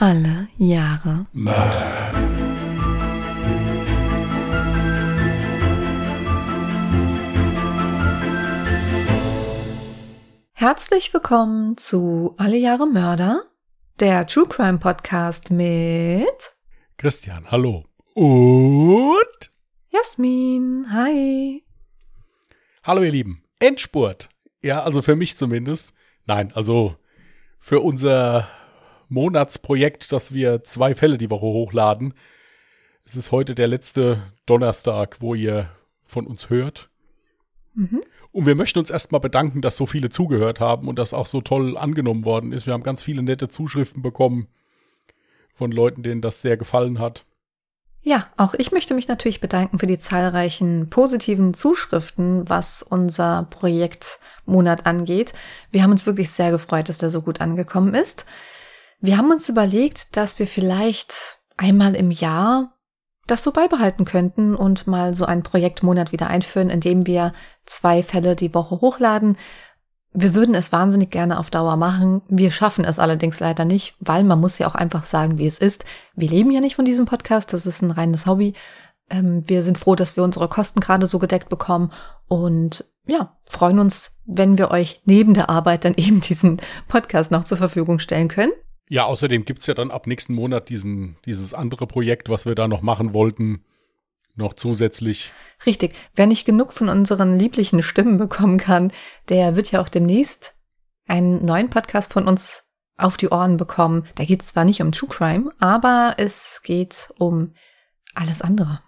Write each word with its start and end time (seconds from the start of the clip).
Alle 0.00 0.46
Jahre 0.58 1.26
Mörder. 1.32 2.12
Herzlich 10.52 11.12
willkommen 11.12 11.76
zu 11.78 12.36
Alle 12.36 12.58
Jahre 12.58 12.86
Mörder, 12.86 13.42
der 13.98 14.24
True 14.28 14.46
Crime 14.48 14.78
Podcast 14.78 15.50
mit 15.50 16.54
Christian, 16.96 17.50
hallo. 17.50 17.84
Und 18.14 19.50
Jasmin. 19.88 20.92
Hi. 20.92 21.64
hallo 22.84 23.02
ihr 23.02 23.10
Lieben. 23.10 23.42
Endspurt. 23.58 24.28
Ja, 24.62 24.80
also 24.84 25.02
für 25.02 25.16
mich 25.16 25.36
zumindest. 25.36 25.92
Nein, 26.24 26.52
also 26.54 26.94
für 27.58 27.80
unser 27.80 28.46
Monatsprojekt, 29.08 30.12
dass 30.12 30.32
wir 30.34 30.64
zwei 30.64 30.94
Fälle 30.94 31.18
die 31.18 31.30
Woche 31.30 31.46
hochladen. 31.46 32.14
Es 33.04 33.16
ist 33.16 33.32
heute 33.32 33.54
der 33.54 33.68
letzte 33.68 34.22
Donnerstag, 34.46 35.16
wo 35.20 35.34
ihr 35.34 35.70
von 36.06 36.26
uns 36.26 36.50
hört. 36.50 36.90
Mhm. 37.74 38.02
Und 38.32 38.46
wir 38.46 38.54
möchten 38.54 38.78
uns 38.78 38.90
erstmal 38.90 39.20
bedanken, 39.20 39.62
dass 39.62 39.76
so 39.76 39.86
viele 39.86 40.10
zugehört 40.10 40.60
haben 40.60 40.88
und 40.88 40.98
das 40.98 41.14
auch 41.14 41.26
so 41.26 41.40
toll 41.40 41.76
angenommen 41.76 42.24
worden 42.24 42.52
ist. 42.52 42.66
Wir 42.66 42.74
haben 42.74 42.82
ganz 42.82 43.02
viele 43.02 43.22
nette 43.22 43.48
Zuschriften 43.48 44.02
bekommen 44.02 44.48
von 45.54 45.72
Leuten, 45.72 46.02
denen 46.02 46.20
das 46.20 46.40
sehr 46.40 46.56
gefallen 46.56 46.98
hat. 46.98 47.24
Ja, 48.02 48.28
auch 48.36 48.54
ich 48.54 48.70
möchte 48.70 48.94
mich 48.94 49.08
natürlich 49.08 49.40
bedanken 49.40 49.78
für 49.78 49.86
die 49.86 49.98
zahlreichen 49.98 50.88
positiven 50.88 51.52
Zuschriften, 51.52 52.48
was 52.48 52.82
unser 52.82 53.48
Projektmonat 53.50 54.86
angeht. 54.86 55.34
Wir 55.72 55.82
haben 55.82 55.90
uns 55.90 56.06
wirklich 56.06 56.30
sehr 56.30 56.50
gefreut, 56.50 56.88
dass 56.88 56.98
der 56.98 57.10
so 57.10 57.22
gut 57.22 57.40
angekommen 57.40 57.94
ist. 57.94 58.24
Wir 59.00 59.16
haben 59.16 59.30
uns 59.30 59.48
überlegt, 59.48 60.16
dass 60.16 60.38
wir 60.38 60.46
vielleicht 60.46 61.38
einmal 61.56 61.94
im 61.94 62.10
Jahr 62.10 62.72
das 63.28 63.42
so 63.42 63.52
beibehalten 63.52 64.04
könnten 64.04 64.56
und 64.56 64.86
mal 64.86 65.14
so 65.14 65.24
einen 65.24 65.42
Projektmonat 65.42 66.12
wieder 66.12 66.28
einführen, 66.28 66.70
indem 66.70 67.06
wir 67.06 67.32
zwei 67.66 68.02
Fälle 68.02 68.34
die 68.34 68.54
Woche 68.54 68.80
hochladen. 68.80 69.36
Wir 70.12 70.34
würden 70.34 70.54
es 70.54 70.72
wahnsinnig 70.72 71.10
gerne 71.10 71.38
auf 71.38 71.50
Dauer 71.50 71.76
machen. 71.76 72.22
Wir 72.28 72.50
schaffen 72.50 72.84
es 72.84 72.98
allerdings 72.98 73.38
leider 73.38 73.64
nicht, 73.64 73.94
weil 74.00 74.24
man 74.24 74.40
muss 74.40 74.58
ja 74.58 74.66
auch 74.66 74.74
einfach 74.74 75.04
sagen, 75.04 75.38
wie 75.38 75.46
es 75.46 75.58
ist. 75.58 75.84
Wir 76.16 76.30
leben 76.30 76.50
ja 76.50 76.60
nicht 76.60 76.74
von 76.74 76.86
diesem 76.86 77.04
Podcast, 77.04 77.52
das 77.52 77.66
ist 77.66 77.82
ein 77.82 77.90
reines 77.90 78.26
Hobby. 78.26 78.54
Ähm, 79.10 79.44
wir 79.46 79.62
sind 79.62 79.78
froh, 79.78 79.94
dass 79.94 80.16
wir 80.16 80.24
unsere 80.24 80.48
Kosten 80.48 80.80
gerade 80.80 81.06
so 81.06 81.18
gedeckt 81.18 81.50
bekommen 81.50 81.92
und 82.26 82.84
ja, 83.06 83.36
freuen 83.48 83.78
uns, 83.78 84.12
wenn 84.24 84.58
wir 84.58 84.70
euch 84.70 85.02
neben 85.04 85.34
der 85.34 85.50
Arbeit 85.50 85.84
dann 85.84 85.94
eben 85.96 86.20
diesen 86.20 86.60
Podcast 86.88 87.30
noch 87.30 87.44
zur 87.44 87.58
Verfügung 87.58 87.98
stellen 87.98 88.28
können. 88.28 88.52
Ja, 88.88 89.04
außerdem 89.04 89.44
gibt's 89.44 89.66
ja 89.66 89.74
dann 89.74 89.90
ab 89.90 90.06
nächsten 90.06 90.34
Monat 90.34 90.68
diesen, 90.68 91.16
dieses 91.24 91.54
andere 91.54 91.86
Projekt, 91.86 92.28
was 92.28 92.46
wir 92.46 92.54
da 92.54 92.68
noch 92.68 92.80
machen 92.80 93.12
wollten, 93.12 93.64
noch 94.34 94.54
zusätzlich. 94.54 95.32
Richtig, 95.66 95.94
wer 96.14 96.26
nicht 96.26 96.46
genug 96.46 96.72
von 96.72 96.88
unseren 96.88 97.38
lieblichen 97.38 97.82
Stimmen 97.82 98.18
bekommen 98.18 98.56
kann, 98.56 98.92
der 99.28 99.56
wird 99.56 99.70
ja 99.72 99.82
auch 99.82 99.88
demnächst 99.88 100.54
einen 101.06 101.44
neuen 101.44 101.70
Podcast 101.70 102.12
von 102.12 102.26
uns 102.26 102.64
auf 102.96 103.16
die 103.16 103.28
Ohren 103.28 103.56
bekommen. 103.56 104.06
Da 104.16 104.24
geht 104.24 104.42
es 104.42 104.48
zwar 104.48 104.64
nicht 104.64 104.80
um 104.80 104.92
True 104.92 105.08
Crime, 105.08 105.50
aber 105.58 106.14
es 106.18 106.62
geht 106.64 107.10
um 107.18 107.54
alles 108.14 108.42
andere. 108.42 108.80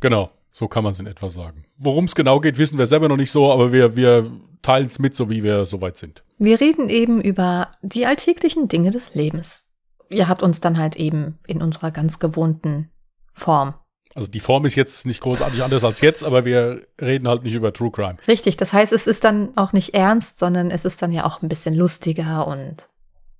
Genau, 0.00 0.30
so 0.50 0.68
kann 0.68 0.84
man 0.84 0.92
es 0.92 1.00
in 1.00 1.06
etwa 1.06 1.28
sagen. 1.28 1.64
Worum 1.76 2.06
es 2.06 2.14
genau 2.14 2.40
geht, 2.40 2.58
wissen 2.58 2.78
wir 2.78 2.86
selber 2.86 3.08
noch 3.08 3.16
nicht 3.16 3.30
so, 3.30 3.52
aber 3.52 3.72
wir, 3.72 3.96
wir 3.96 4.30
teilen 4.62 4.86
es 4.86 4.98
mit, 4.98 5.14
so 5.14 5.30
wie 5.30 5.42
wir 5.42 5.66
soweit 5.66 5.96
sind. 5.96 6.22
Wir 6.42 6.58
reden 6.58 6.88
eben 6.88 7.20
über 7.20 7.68
die 7.82 8.06
alltäglichen 8.06 8.66
Dinge 8.66 8.90
des 8.90 9.14
Lebens. 9.14 9.66
Ihr 10.08 10.26
habt 10.26 10.42
uns 10.42 10.58
dann 10.60 10.78
halt 10.78 10.96
eben 10.96 11.38
in 11.46 11.60
unserer 11.60 11.90
ganz 11.90 12.18
gewohnten 12.18 12.90
Form. 13.34 13.74
Also 14.14 14.30
die 14.30 14.40
Form 14.40 14.64
ist 14.64 14.74
jetzt 14.74 15.04
nicht 15.04 15.20
großartig 15.20 15.62
anders 15.62 15.84
als 15.84 16.00
jetzt, 16.00 16.24
aber 16.24 16.46
wir 16.46 16.86
reden 16.98 17.28
halt 17.28 17.42
nicht 17.42 17.52
über 17.52 17.74
True 17.74 17.90
Crime. 17.90 18.16
Richtig, 18.26 18.56
das 18.56 18.72
heißt, 18.72 18.90
es 18.94 19.06
ist 19.06 19.22
dann 19.22 19.54
auch 19.56 19.74
nicht 19.74 19.92
ernst, 19.92 20.38
sondern 20.38 20.70
es 20.70 20.86
ist 20.86 21.02
dann 21.02 21.12
ja 21.12 21.26
auch 21.26 21.42
ein 21.42 21.48
bisschen 21.50 21.74
lustiger 21.74 22.46
und 22.46 22.88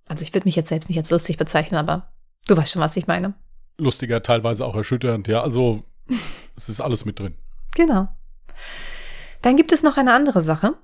also 0.08 0.22
ich 0.22 0.34
würde 0.34 0.46
mich 0.46 0.56
jetzt 0.56 0.68
selbst 0.68 0.90
nicht 0.90 0.98
als 0.98 1.10
lustig 1.10 1.38
bezeichnen, 1.38 1.78
aber 1.78 2.12
du 2.48 2.56
weißt 2.56 2.72
schon, 2.72 2.82
was 2.82 2.98
ich 2.98 3.06
meine. 3.06 3.32
Lustiger, 3.78 4.22
teilweise 4.22 4.66
auch 4.66 4.76
erschütternd, 4.76 5.26
ja. 5.26 5.40
Also 5.40 5.84
es 6.54 6.68
ist 6.68 6.82
alles 6.82 7.06
mit 7.06 7.18
drin. 7.18 7.34
Genau. 7.74 8.08
Dann 9.40 9.56
gibt 9.56 9.72
es 9.72 9.82
noch 9.82 9.96
eine 9.96 10.12
andere 10.12 10.42
Sache. 10.42 10.74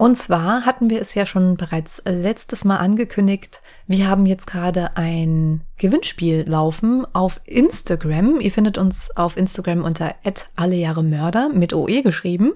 Und 0.00 0.16
zwar 0.16 0.64
hatten 0.64 0.88
wir 0.88 1.02
es 1.02 1.12
ja 1.12 1.26
schon 1.26 1.58
bereits 1.58 2.00
letztes 2.06 2.64
Mal 2.64 2.78
angekündigt. 2.78 3.60
Wir 3.86 4.08
haben 4.08 4.24
jetzt 4.24 4.46
gerade 4.46 4.96
ein 4.96 5.60
Gewinnspiel 5.76 6.48
laufen 6.48 7.06
auf 7.14 7.38
Instagram. 7.44 8.40
Ihr 8.40 8.50
findet 8.50 8.78
uns 8.78 9.14
auf 9.14 9.36
Instagram 9.36 9.84
unter 9.84 10.14
allejahremörder 10.56 11.50
mit 11.50 11.74
OE 11.74 12.00
geschrieben. 12.00 12.54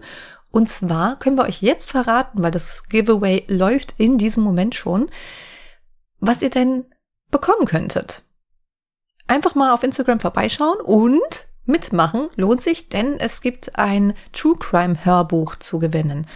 Und 0.53 0.71
zwar 0.71 1.19
können 1.19 1.37
wir 1.37 1.45
euch 1.45 1.61
jetzt 1.61 1.91
verraten, 1.91 2.43
weil 2.43 2.51
das 2.51 2.85
Giveaway 2.89 3.45
läuft 3.47 3.97
in 3.99 4.17
diesem 4.17 4.43
Moment 4.43 4.75
schon, 4.75 5.11
was 6.21 6.41
ihr 6.41 6.49
denn 6.49 6.87
bekommen 7.31 7.67
könntet. 7.67 8.23
Einfach 9.27 9.55
mal 9.55 9.75
auf 9.75 9.83
Instagram 9.83 10.19
vorbeischauen 10.19 10.81
und 10.81 11.47
mitmachen 11.67 12.29
lohnt 12.37 12.63
sich, 12.63 12.89
denn 12.89 13.21
es 13.21 13.43
gibt 13.43 13.79
ein 13.79 14.15
True 14.33 14.57
Crime 14.59 15.05
Hörbuch 15.05 15.57
zu 15.57 15.79
gewinnen. 15.79 16.27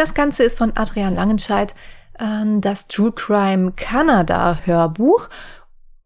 Das 0.00 0.14
Ganze 0.14 0.44
ist 0.44 0.56
von 0.56 0.72
Adrian 0.76 1.14
Langenscheidt, 1.14 1.74
ähm, 2.18 2.62
das 2.62 2.88
True 2.88 3.12
Crime 3.12 3.72
Kanada 3.72 4.60
Hörbuch. 4.64 5.28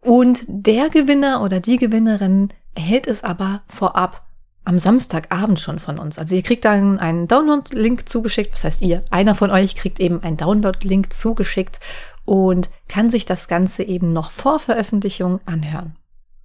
Und 0.01 0.43
der 0.49 0.89
Gewinner 0.89 1.43
oder 1.43 1.61
die 1.61 1.77
Gewinnerin 1.77 2.49
erhält 2.75 3.07
es 3.07 3.23
aber 3.23 3.63
vorab 3.69 4.27
am 4.65 4.81
Samstagabend 4.81 5.61
schon 5.61 5.79
von 5.79 6.01
uns. 6.01 6.19
Also 6.19 6.35
ihr 6.35 6.43
kriegt 6.43 6.65
dann 6.65 6.99
einen 6.99 7.29
Download-Link 7.29 8.09
zugeschickt. 8.09 8.53
Was 8.55 8.65
heißt 8.65 8.83
ihr? 8.83 9.05
Einer 9.13 9.37
von 9.37 9.53
euch 9.53 9.77
kriegt 9.77 10.01
eben 10.01 10.21
einen 10.25 10.39
Download-Link 10.39 11.13
zugeschickt 11.13 11.79
und 12.25 12.71
kann 12.89 13.13
sich 13.13 13.27
das 13.27 13.47
Ganze 13.47 13.85
eben 13.85 14.13
noch 14.13 14.33
vor 14.33 14.59
Veröffentlichung 14.59 15.39
anhören. 15.47 15.95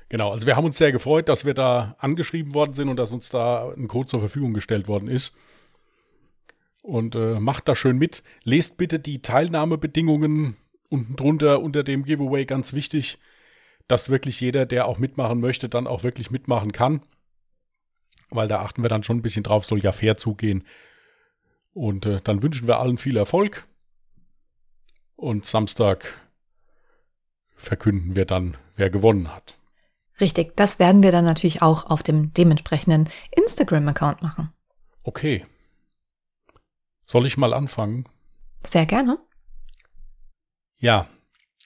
Genau, 0.09 0.29
also 0.29 0.45
wir 0.45 0.55
haben 0.55 0.65
uns 0.65 0.77
sehr 0.77 0.91
gefreut, 0.91 1.29
dass 1.29 1.45
wir 1.45 1.55
da 1.55 1.95
angeschrieben 1.97 2.53
worden 2.53 2.75
sind 2.75 2.89
und 2.89 2.97
dass 2.97 3.09
uns 3.09 3.29
da 3.29 3.73
ein 3.75 3.87
Code 3.87 4.07
zur 4.07 4.19
Verfügung 4.19 4.53
gestellt 4.53 4.87
worden 4.87 5.07
ist. 5.07 5.33
Und 6.81 7.15
äh, 7.15 7.39
macht 7.39 7.67
da 7.67 7.75
schön 7.75 7.97
mit. 7.97 8.23
Lest 8.43 8.77
bitte 8.77 8.99
die 8.99 9.21
Teilnahmebedingungen 9.21 10.55
unten 10.89 11.15
drunter 11.15 11.61
unter 11.61 11.83
dem 11.83 12.03
Giveaway 12.03 12.45
ganz 12.45 12.73
wichtig, 12.73 13.19
dass 13.87 14.09
wirklich 14.09 14.39
jeder, 14.39 14.65
der 14.65 14.87
auch 14.87 14.97
mitmachen 14.97 15.39
möchte, 15.39 15.69
dann 15.69 15.87
auch 15.87 16.03
wirklich 16.03 16.31
mitmachen 16.31 16.71
kann. 16.71 17.01
Weil 18.29 18.47
da 18.47 18.61
achten 18.61 18.83
wir 18.83 18.89
dann 18.89 19.03
schon 19.03 19.17
ein 19.17 19.21
bisschen 19.21 19.43
drauf, 19.43 19.65
soll 19.65 19.79
ja 19.79 19.91
fair 19.91 20.17
zugehen. 20.17 20.63
Und 21.73 22.05
äh, 22.05 22.21
dann 22.23 22.43
wünschen 22.43 22.67
wir 22.67 22.79
allen 22.79 22.97
viel 22.97 23.17
Erfolg. 23.17 23.67
Und 25.15 25.45
Samstag 25.45 26.13
verkünden 27.55 28.15
wir 28.15 28.25
dann, 28.25 28.57
wer 28.75 28.89
gewonnen 28.89 29.33
hat. 29.33 29.57
Richtig, 30.19 30.55
das 30.55 30.79
werden 30.79 31.03
wir 31.03 31.11
dann 31.11 31.25
natürlich 31.25 31.61
auch 31.61 31.89
auf 31.89 32.03
dem 32.03 32.33
dementsprechenden 32.33 33.09
Instagram-Account 33.31 34.21
machen. 34.21 34.49
Okay. 35.03 35.45
Soll 37.09 37.25
ich 37.25 37.37
mal 37.37 37.55
anfangen? 37.55 38.03
Sehr 38.63 38.85
gerne. 38.85 39.17
Ja, 40.77 41.09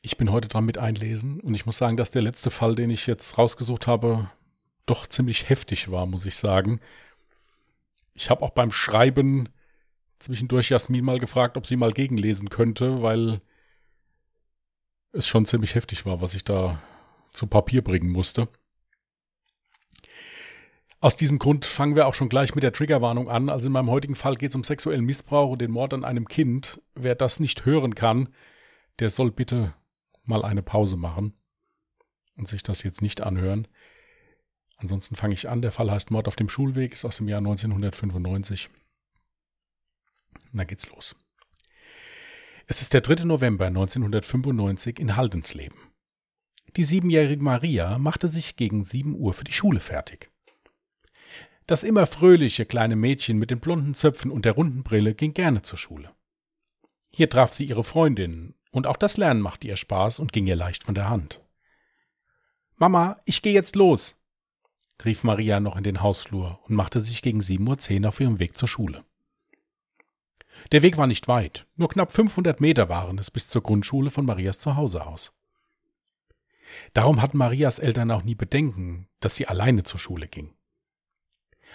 ich 0.02 0.16
bin 0.16 0.32
heute 0.32 0.48
dran 0.48 0.64
mit 0.64 0.78
einlesen 0.78 1.42
und 1.42 1.54
ich 1.54 1.66
muss 1.66 1.78
sagen, 1.78 1.98
dass 1.98 2.12
der 2.12 2.22
letzte 2.22 2.50
Fall, 2.50 2.76
den 2.76 2.90
ich 2.90 3.08
jetzt 3.08 3.38
rausgesucht 3.38 3.86
habe, 3.86 4.32
doch 4.86 5.06
ziemlich 5.06 5.50
heftig 5.50 5.92
war, 5.92 6.06
muss 6.06 6.26
ich 6.26 6.38
sagen. 6.38 6.80
Ich 8.14 8.30
habe 8.30 8.42
auch 8.42 8.52
beim 8.52 8.72
Schreiben 8.72 9.50
zwischendurch 10.18 10.70
Jasmin 10.70 11.04
mal 11.04 11.20
gefragt, 11.20 11.58
ob 11.58 11.68
sie 11.68 11.76
mal 11.76 11.92
gegenlesen 11.92 12.48
könnte, 12.48 13.02
weil 13.04 13.42
es 15.12 15.28
schon 15.28 15.46
ziemlich 15.46 15.76
heftig 15.76 16.06
war, 16.06 16.22
was 16.22 16.36
ich 16.36 16.46
da 16.46 16.82
zu 17.34 17.48
Papier 17.48 17.84
bringen 17.84 18.10
musste. 18.10 18.48
Aus 21.04 21.18
diesem 21.18 21.38
Grund 21.38 21.66
fangen 21.66 21.98
wir 21.98 22.08
auch 22.08 22.14
schon 22.14 22.30
gleich 22.30 22.56
mit 22.56 22.64
der 22.64 22.72
Triggerwarnung 22.72 23.28
an. 23.28 23.50
Also 23.50 23.68
in 23.68 23.74
meinem 23.74 23.90
heutigen 23.90 24.16
Fall 24.16 24.38
geht 24.38 24.52
es 24.52 24.56
um 24.56 24.64
sexuellen 24.64 25.04
Missbrauch 25.04 25.50
und 25.50 25.60
den 25.60 25.70
Mord 25.70 25.94
an 25.94 26.06
einem 26.06 26.30
Kind. 26.30 26.82
Wer 26.96 27.14
das 27.14 27.42
nicht 27.42 27.66
hören 27.66 27.94
kann, 27.94 28.30
der 29.00 29.10
soll 29.10 29.30
bitte 29.30 29.74
mal 30.24 30.46
eine 30.46 30.64
Pause 30.64 30.96
machen 30.96 31.34
und 32.38 32.48
sich 32.48 32.64
das 32.64 32.84
jetzt 32.84 33.02
nicht 33.02 33.20
anhören. 33.20 33.68
Ansonsten 34.78 35.18
fange 35.18 35.34
ich 35.34 35.50
an. 35.50 35.62
Der 35.62 35.74
Fall 35.74 35.92
heißt 35.92 36.10
Mord 36.10 36.30
auf 36.30 36.38
dem 36.38 36.48
Schulweg, 36.48 36.94
ist 36.94 37.04
aus 37.04 37.18
dem 37.18 37.28
Jahr 37.28 37.40
1995. 37.40 38.70
Und 40.54 40.58
dann 40.58 40.68
geht's 40.68 40.90
los. 40.90 41.18
Es 42.66 42.82
ist 42.82 42.94
der 42.94 43.02
3. 43.02 43.26
November 43.26 43.66
1995 43.66 45.00
in 45.00 45.18
Haldensleben. 45.18 45.78
Die 46.78 46.86
siebenjährige 46.86 47.44
Maria 47.44 47.98
machte 47.98 48.30
sich 48.30 48.56
gegen 48.56 48.86
sieben 48.86 49.18
Uhr 49.18 49.34
für 49.34 49.44
die 49.44 49.52
Schule 49.52 49.82
fertig. 49.82 50.33
Das 51.66 51.84
immer 51.84 52.08
fröhliche 52.08 52.66
kleine 52.66 52.96
Mädchen 52.96 53.38
mit 53.38 53.50
den 53.50 53.60
blonden 53.60 53.94
Zöpfen 53.94 54.32
und 54.32 54.46
der 54.46 54.54
runden 54.54 54.84
Brille 54.84 55.16
ging 55.16 55.34
gerne 55.34 55.62
zur 55.62 55.78
Schule. 55.78 56.12
Hier 57.10 57.30
traf 57.30 57.54
sie 57.54 57.66
ihre 57.66 57.84
Freundinnen 57.84 58.56
Und 58.72 58.88
auch 58.88 58.98
das 58.98 59.18
Lernen 59.18 59.40
machte 59.40 59.68
ihr 59.68 59.78
Spaß 59.78 60.20
und 60.20 60.34
ging 60.34 60.48
ihr 60.48 60.56
leicht 60.56 60.84
von 60.84 60.96
der 60.96 61.10
Hand. 61.10 61.42
Mama, 62.76 63.22
ich 63.26 63.44
gehe 63.44 63.54
jetzt 63.54 63.76
los, 63.76 64.16
rief 65.06 65.24
Maria 65.24 65.60
noch 65.60 65.78
in 65.78 65.84
den 65.84 66.02
Hausflur 66.02 66.60
und 66.64 66.76
machte 66.76 67.00
sich 67.00 67.22
gegen 67.22 67.40
7.10 67.40 68.02
Uhr 68.02 68.10
auf 68.10 68.20
ihrem 68.20 68.40
Weg 68.40 68.58
zur 68.58 68.68
Schule. 68.68 69.06
Der 70.72 70.82
Weg 70.82 70.98
war 70.98 71.08
nicht 71.08 71.28
weit, 71.28 71.68
nur 71.76 71.90
knapp 71.90 72.12
500 72.12 72.62
Meter 72.62 72.90
waren 72.90 73.18
es 73.18 73.30
bis 73.32 73.48
zur 73.48 73.62
Grundschule 73.62 74.10
von 74.10 74.26
Marias 74.26 74.60
Zuhause 74.60 75.06
aus. 75.06 75.34
Darum 76.94 77.22
hatten 77.22 77.38
Marias 77.38 77.80
Eltern 77.80 78.12
auch 78.12 78.24
nie 78.24 78.36
Bedenken, 78.36 79.08
dass 79.20 79.36
sie 79.36 79.48
alleine 79.48 79.84
zur 79.84 80.00
Schule 80.00 80.28
ging. 80.28 80.56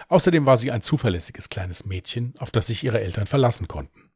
Außerdem 0.06 0.46
war 0.46 0.56
sie 0.56 0.70
ein 0.70 0.82
zuverlässiges 0.82 1.48
kleines 1.48 1.84
Mädchen, 1.84 2.34
auf 2.38 2.50
das 2.50 2.68
sich 2.68 2.84
ihre 2.84 3.00
Eltern 3.00 3.26
verlassen 3.26 3.66
konnten. 3.66 4.10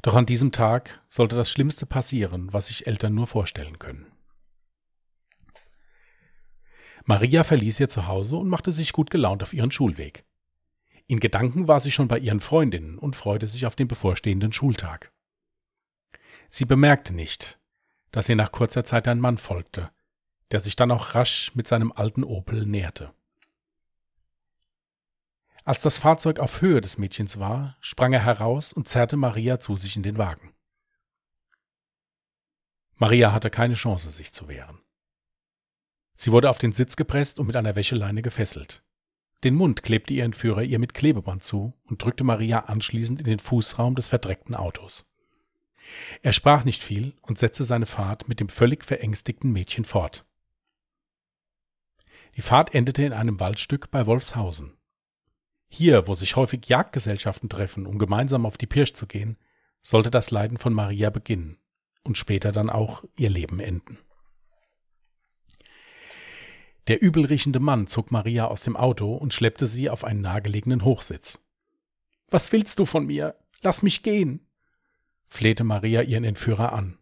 Doch 0.00 0.14
an 0.14 0.26
diesem 0.26 0.50
Tag 0.50 1.00
sollte 1.08 1.36
das 1.36 1.50
Schlimmste 1.50 1.86
passieren, 1.86 2.52
was 2.52 2.66
sich 2.66 2.86
Eltern 2.86 3.14
nur 3.14 3.26
vorstellen 3.26 3.78
können. 3.78 4.06
Maria 7.04 7.44
verließ 7.44 7.80
ihr 7.80 7.88
Zuhause 7.88 8.36
und 8.36 8.48
machte 8.48 8.72
sich 8.72 8.92
gut 8.92 9.10
gelaunt 9.10 9.42
auf 9.42 9.52
ihren 9.52 9.70
Schulweg. 9.70 10.24
In 11.06 11.20
Gedanken 11.20 11.68
war 11.68 11.80
sie 11.80 11.90
schon 11.90 12.08
bei 12.08 12.18
ihren 12.18 12.40
Freundinnen 12.40 12.98
und 12.98 13.16
freute 13.16 13.48
sich 13.48 13.66
auf 13.66 13.76
den 13.76 13.88
bevorstehenden 13.88 14.52
Schultag. 14.52 15.12
Sie 16.48 16.64
bemerkte 16.64 17.14
nicht, 17.14 17.58
dass 18.10 18.28
ihr 18.28 18.36
nach 18.36 18.52
kurzer 18.52 18.84
Zeit 18.84 19.08
ein 19.08 19.20
Mann 19.20 19.38
folgte, 19.38 19.90
der 20.52 20.60
sich 20.60 20.76
dann 20.76 20.90
auch 20.90 21.14
rasch 21.14 21.52
mit 21.54 21.66
seinem 21.66 21.92
alten 21.92 22.24
Opel 22.24 22.66
näherte. 22.66 23.12
Als 25.64 25.82
das 25.82 25.98
Fahrzeug 25.98 26.40
auf 26.40 26.60
Höhe 26.60 26.80
des 26.80 26.98
Mädchens 26.98 27.38
war, 27.38 27.76
sprang 27.80 28.12
er 28.12 28.24
heraus 28.24 28.72
und 28.72 28.88
zerrte 28.88 29.16
Maria 29.16 29.60
zu 29.60 29.76
sich 29.76 29.96
in 29.96 30.02
den 30.02 30.18
Wagen. 30.18 30.52
Maria 32.96 33.32
hatte 33.32 33.50
keine 33.50 33.74
Chance, 33.74 34.10
sich 34.10 34.32
zu 34.32 34.48
wehren. 34.48 34.80
Sie 36.14 36.32
wurde 36.32 36.50
auf 36.50 36.58
den 36.58 36.72
Sitz 36.72 36.96
gepresst 36.96 37.38
und 37.38 37.46
mit 37.46 37.56
einer 37.56 37.76
Wäscheleine 37.76 38.22
gefesselt. 38.22 38.82
Den 39.44 39.54
Mund 39.54 39.82
klebte 39.82 40.14
ihr 40.14 40.24
Entführer 40.24 40.62
ihr 40.62 40.78
mit 40.78 40.94
Klebeband 40.94 41.42
zu 41.42 41.74
und 41.84 42.02
drückte 42.02 42.22
Maria 42.22 42.60
anschließend 42.60 43.20
in 43.20 43.26
den 43.26 43.38
Fußraum 43.40 43.94
des 43.94 44.08
verdreckten 44.08 44.54
Autos. 44.54 45.04
Er 46.22 46.32
sprach 46.32 46.64
nicht 46.64 46.82
viel 46.82 47.14
und 47.22 47.38
setzte 47.38 47.64
seine 47.64 47.86
Fahrt 47.86 48.28
mit 48.28 48.40
dem 48.40 48.48
völlig 48.48 48.84
verängstigten 48.84 49.50
Mädchen 49.50 49.84
fort. 49.84 50.24
Die 52.36 52.42
Fahrt 52.42 52.74
endete 52.74 53.04
in 53.04 53.12
einem 53.12 53.40
Waldstück 53.40 53.90
bei 53.90 54.06
Wolfshausen. 54.06 54.76
Hier, 55.74 56.06
wo 56.06 56.12
sich 56.12 56.36
häufig 56.36 56.66
Jagdgesellschaften 56.66 57.48
treffen, 57.48 57.86
um 57.86 57.98
gemeinsam 57.98 58.44
auf 58.44 58.58
die 58.58 58.66
Pirsch 58.66 58.92
zu 58.92 59.06
gehen, 59.06 59.38
sollte 59.82 60.10
das 60.10 60.30
Leiden 60.30 60.58
von 60.58 60.74
Maria 60.74 61.08
beginnen 61.08 61.56
und 62.04 62.18
später 62.18 62.52
dann 62.52 62.68
auch 62.68 63.04
ihr 63.16 63.30
Leben 63.30 63.58
enden. 63.58 63.96
Der 66.88 67.00
übelriechende 67.00 67.58
Mann 67.58 67.86
zog 67.86 68.10
Maria 68.10 68.48
aus 68.48 68.62
dem 68.62 68.76
Auto 68.76 69.14
und 69.14 69.32
schleppte 69.32 69.66
sie 69.66 69.88
auf 69.88 70.04
einen 70.04 70.20
nahegelegenen 70.20 70.84
Hochsitz. 70.84 71.40
Was 72.28 72.52
willst 72.52 72.78
du 72.78 72.84
von 72.84 73.06
mir? 73.06 73.34
Lass 73.62 73.82
mich 73.82 74.02
gehen, 74.02 74.46
flehte 75.26 75.64
Maria 75.64 76.02
ihren 76.02 76.24
Entführer 76.24 76.74
an. 76.74 76.98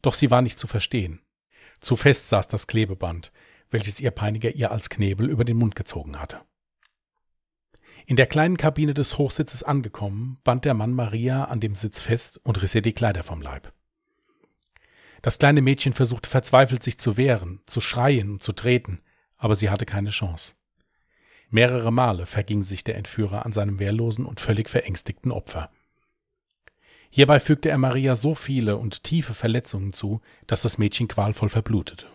Doch 0.00 0.14
sie 0.14 0.30
war 0.30 0.42
nicht 0.42 0.60
zu 0.60 0.68
verstehen. 0.68 1.22
Zu 1.80 1.96
fest 1.96 2.28
saß 2.28 2.46
das 2.46 2.68
Klebeband, 2.68 3.32
welches 3.68 3.98
ihr 3.98 4.12
Peiniger 4.12 4.54
ihr 4.54 4.70
als 4.70 4.90
Knebel 4.90 5.28
über 5.28 5.44
den 5.44 5.56
Mund 5.56 5.74
gezogen 5.74 6.20
hatte. 6.20 6.42
In 8.06 8.16
der 8.16 8.26
kleinen 8.26 8.56
Kabine 8.56 8.94
des 8.94 9.18
Hochsitzes 9.18 9.62
angekommen, 9.62 10.38
band 10.44 10.64
der 10.64 10.74
Mann 10.74 10.92
Maria 10.92 11.44
an 11.44 11.60
dem 11.60 11.74
Sitz 11.74 12.00
fest 12.00 12.40
und 12.42 12.60
riss 12.62 12.74
ihr 12.74 12.82
die 12.82 12.92
Kleider 12.92 13.22
vom 13.22 13.42
Leib. 13.42 13.72
Das 15.22 15.38
kleine 15.38 15.60
Mädchen 15.60 15.92
versuchte 15.92 16.30
verzweifelt 16.30 16.82
sich 16.82 16.98
zu 16.98 17.16
wehren, 17.16 17.60
zu 17.66 17.80
schreien 17.80 18.30
und 18.30 18.42
zu 18.42 18.52
treten, 18.52 19.00
aber 19.36 19.54
sie 19.54 19.70
hatte 19.70 19.86
keine 19.86 20.10
Chance. 20.10 20.54
Mehrere 21.50 21.92
Male 21.92 22.26
verging 22.26 22.62
sich 22.62 22.84
der 22.84 22.96
Entführer 22.96 23.44
an 23.44 23.52
seinem 23.52 23.78
wehrlosen 23.78 24.24
und 24.24 24.40
völlig 24.40 24.68
verängstigten 24.68 25.32
Opfer. 25.32 25.70
Hierbei 27.10 27.40
fügte 27.40 27.68
er 27.68 27.78
Maria 27.78 28.14
so 28.14 28.36
viele 28.36 28.76
und 28.76 29.02
tiefe 29.02 29.34
Verletzungen 29.34 29.92
zu, 29.92 30.20
dass 30.46 30.62
das 30.62 30.78
Mädchen 30.78 31.08
qualvoll 31.08 31.48
verblutete. 31.48 32.06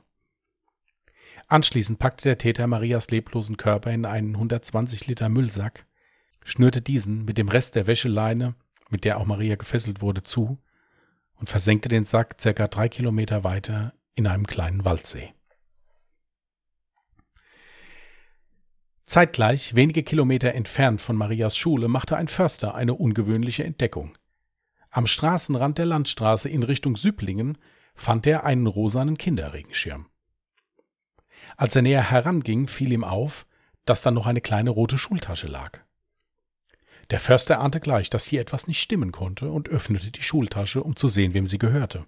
Anschließend 1.47 1.99
packte 1.99 2.23
der 2.23 2.37
Täter 2.37 2.65
Marias 2.67 3.11
leblosen 3.11 3.57
Körper 3.57 3.91
in 3.91 4.05
einen 4.05 4.35
120 4.35 5.07
Liter 5.07 5.29
Müllsack, 5.29 5.85
schnürte 6.43 6.81
diesen 6.81 7.25
mit 7.25 7.37
dem 7.37 7.49
Rest 7.49 7.75
der 7.75 7.87
Wäscheleine, 7.87 8.55
mit 8.89 9.03
der 9.03 9.19
auch 9.19 9.25
Maria 9.25 9.55
gefesselt 9.55 10.01
wurde, 10.01 10.23
zu 10.23 10.59
und 11.35 11.49
versenkte 11.49 11.89
den 11.89 12.05
Sack 12.05 12.37
circa 12.39 12.67
drei 12.67 12.89
Kilometer 12.89 13.43
weiter 13.43 13.93
in 14.15 14.27
einem 14.27 14.47
kleinen 14.47 14.85
Waldsee. 14.85 15.33
Zeitgleich, 19.05 19.75
wenige 19.75 20.01
Kilometer 20.01 20.53
entfernt 20.53 20.99
von 20.99 21.15
Marias 21.15 21.55
Schule, 21.55 21.87
machte 21.87 22.17
ein 22.17 22.27
Förster 22.27 22.73
eine 22.73 22.95
ungewöhnliche 22.95 23.63
Entdeckung. 23.63 24.17
Am 24.89 25.05
Straßenrand 25.05 25.77
der 25.77 25.85
Landstraße 25.85 26.49
in 26.49 26.63
Richtung 26.63 26.95
Süblingen 26.95 27.57
fand 27.93 28.25
er 28.25 28.45
einen 28.45 28.65
rosanen 28.65 29.17
Kinderregenschirm. 29.17 30.07
Als 31.57 31.75
er 31.75 31.81
näher 31.81 32.09
heranging, 32.09 32.67
fiel 32.67 32.91
ihm 32.91 33.03
auf, 33.03 33.45
dass 33.85 34.01
da 34.01 34.11
noch 34.11 34.25
eine 34.25 34.41
kleine 34.41 34.71
rote 34.71 34.97
Schultasche 34.97 35.47
lag. 35.47 35.79
Der 37.11 37.19
Förster 37.19 37.59
ahnte 37.59 37.79
gleich, 37.79 38.09
dass 38.09 38.25
hier 38.25 38.41
etwas 38.41 38.67
nicht 38.67 38.81
stimmen 38.81 39.11
konnte 39.11 39.51
und 39.51 39.69
öffnete 39.69 40.11
die 40.11 40.23
Schultasche, 40.23 40.81
um 40.81 40.95
zu 40.95 41.07
sehen, 41.07 41.33
wem 41.33 41.45
sie 41.45 41.59
gehörte. 41.59 42.07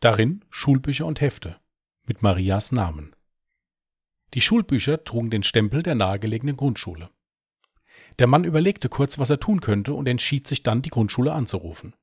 Darin 0.00 0.44
Schulbücher 0.50 1.06
und 1.06 1.20
Hefte 1.20 1.58
mit 2.04 2.22
Marias 2.22 2.72
Namen. 2.72 3.14
Die 4.34 4.40
Schulbücher 4.40 5.04
trugen 5.04 5.30
den 5.30 5.42
Stempel 5.42 5.82
der 5.82 5.94
nahegelegenen 5.94 6.56
Grundschule. 6.56 7.10
Der 8.18 8.26
Mann 8.26 8.44
überlegte 8.44 8.88
kurz, 8.88 9.18
was 9.18 9.30
er 9.30 9.40
tun 9.40 9.60
könnte 9.60 9.94
und 9.94 10.06
entschied 10.06 10.46
sich 10.46 10.62
dann, 10.62 10.82
die 10.82 10.90
Grundschule 10.90 11.32
anzurufen. 11.32 11.94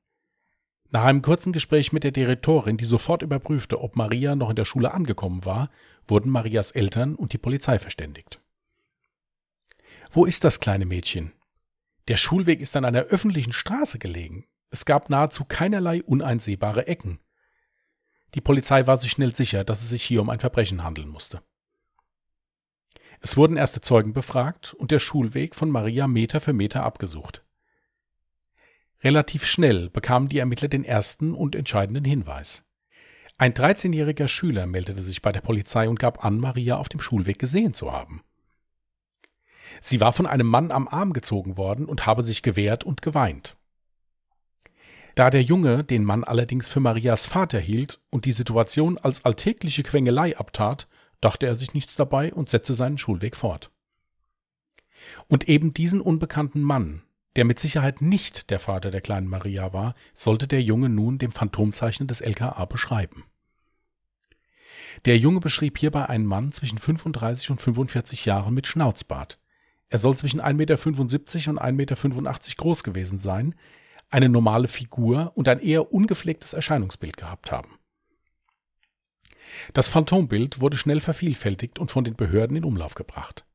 Nach 0.90 1.04
einem 1.04 1.20
kurzen 1.20 1.52
Gespräch 1.52 1.92
mit 1.92 2.02
der 2.02 2.12
Direktorin, 2.12 2.78
die 2.78 2.86
sofort 2.86 3.22
überprüfte, 3.22 3.80
ob 3.80 3.96
Maria 3.96 4.34
noch 4.34 4.48
in 4.48 4.56
der 4.56 4.64
Schule 4.64 4.92
angekommen 4.94 5.44
war, 5.44 5.70
wurden 6.06 6.30
Marias 6.30 6.70
Eltern 6.70 7.14
und 7.14 7.34
die 7.34 7.38
Polizei 7.38 7.78
verständigt. 7.78 8.40
Wo 10.10 10.24
ist 10.24 10.44
das 10.44 10.60
kleine 10.60 10.86
Mädchen? 10.86 11.32
Der 12.08 12.16
Schulweg 12.16 12.60
ist 12.60 12.74
an 12.74 12.86
einer 12.86 13.02
öffentlichen 13.02 13.52
Straße 13.52 13.98
gelegen. 13.98 14.46
Es 14.70 14.86
gab 14.86 15.10
nahezu 15.10 15.44
keinerlei 15.44 16.02
uneinsehbare 16.02 16.86
Ecken. 16.86 17.18
Die 18.34 18.40
Polizei 18.40 18.86
war 18.86 18.96
sich 18.96 19.10
schnell 19.10 19.34
sicher, 19.34 19.64
dass 19.64 19.82
es 19.82 19.90
sich 19.90 20.02
hier 20.02 20.22
um 20.22 20.30
ein 20.30 20.40
Verbrechen 20.40 20.84
handeln 20.84 21.08
musste. 21.08 21.42
Es 23.20 23.36
wurden 23.36 23.56
erste 23.58 23.82
Zeugen 23.82 24.14
befragt 24.14 24.72
und 24.74 24.90
der 24.90 25.00
Schulweg 25.00 25.54
von 25.54 25.70
Maria 25.70 26.06
Meter 26.06 26.40
für 26.40 26.52
Meter 26.54 26.84
abgesucht. 26.84 27.44
Relativ 29.02 29.46
schnell 29.46 29.90
bekamen 29.90 30.28
die 30.28 30.38
Ermittler 30.38 30.68
den 30.68 30.84
ersten 30.84 31.34
und 31.34 31.54
entscheidenden 31.54 32.04
Hinweis. 32.04 32.64
Ein 33.36 33.54
13-jähriger 33.54 34.26
Schüler 34.26 34.66
meldete 34.66 35.02
sich 35.02 35.22
bei 35.22 35.30
der 35.30 35.40
Polizei 35.40 35.88
und 35.88 36.00
gab 36.00 36.24
an, 36.24 36.38
Maria 36.38 36.76
auf 36.76 36.88
dem 36.88 37.00
Schulweg 37.00 37.38
gesehen 37.38 37.74
zu 37.74 37.92
haben. 37.92 38.22
Sie 39.80 40.00
war 40.00 40.12
von 40.12 40.26
einem 40.26 40.48
Mann 40.48 40.72
am 40.72 40.88
Arm 40.88 41.12
gezogen 41.12 41.56
worden 41.56 41.86
und 41.86 42.06
habe 42.06 42.24
sich 42.24 42.42
gewehrt 42.42 42.82
und 42.82 43.00
geweint. 43.00 43.56
Da 45.14 45.30
der 45.30 45.42
Junge 45.42 45.84
den 45.84 46.04
Mann 46.04 46.24
allerdings 46.24 46.68
für 46.68 46.80
Marias 46.80 47.26
Vater 47.26 47.60
hielt 47.60 48.00
und 48.10 48.24
die 48.24 48.32
Situation 48.32 48.98
als 48.98 49.24
alltägliche 49.24 49.84
Quengelei 49.84 50.36
abtat, 50.36 50.88
dachte 51.20 51.46
er 51.46 51.54
sich 51.54 51.74
nichts 51.74 51.94
dabei 51.96 52.32
und 52.32 52.48
setzte 52.48 52.74
seinen 52.74 52.98
Schulweg 52.98 53.36
fort. 53.36 53.70
Und 55.28 55.48
eben 55.48 55.74
diesen 55.74 56.00
unbekannten 56.00 56.60
Mann, 56.60 57.02
der 57.38 57.44
mit 57.44 57.58
Sicherheit 57.58 58.02
nicht 58.02 58.50
der 58.50 58.58
Vater 58.58 58.90
der 58.90 59.00
kleinen 59.00 59.28
Maria 59.28 59.72
war, 59.72 59.94
sollte 60.12 60.46
der 60.48 60.60
Junge 60.60 60.88
nun 60.88 61.18
dem 61.18 61.30
Phantomzeichner 61.30 62.06
des 62.06 62.20
LKA 62.20 62.64
beschreiben. 62.64 63.22
Der 65.04 65.16
Junge 65.16 65.38
beschrieb 65.38 65.78
hierbei 65.78 66.08
einen 66.08 66.26
Mann 66.26 66.50
zwischen 66.50 66.78
35 66.78 67.50
und 67.50 67.60
45 67.60 68.24
Jahren 68.24 68.52
mit 68.52 68.66
Schnauzbart, 68.66 69.38
er 69.90 69.98
soll 69.98 70.16
zwischen 70.16 70.40
1,75 70.40 70.52
Meter 70.54 70.74
und 71.50 71.60
1,85 71.60 71.72
Meter 71.72 71.96
groß 72.56 72.82
gewesen 72.84 73.18
sein, 73.18 73.54
eine 74.10 74.28
normale 74.28 74.68
Figur 74.68 75.32
und 75.34 75.48
ein 75.48 75.60
eher 75.60 75.92
ungepflegtes 75.92 76.52
Erscheinungsbild 76.52 77.16
gehabt 77.16 77.50
haben. 77.50 77.78
Das 79.72 79.88
Phantombild 79.88 80.60
wurde 80.60 80.76
schnell 80.76 81.00
vervielfältigt 81.00 81.78
und 81.78 81.90
von 81.90 82.04
den 82.04 82.16
Behörden 82.16 82.56
in 82.56 82.64
Umlauf 82.64 82.94
gebracht. 82.94 83.46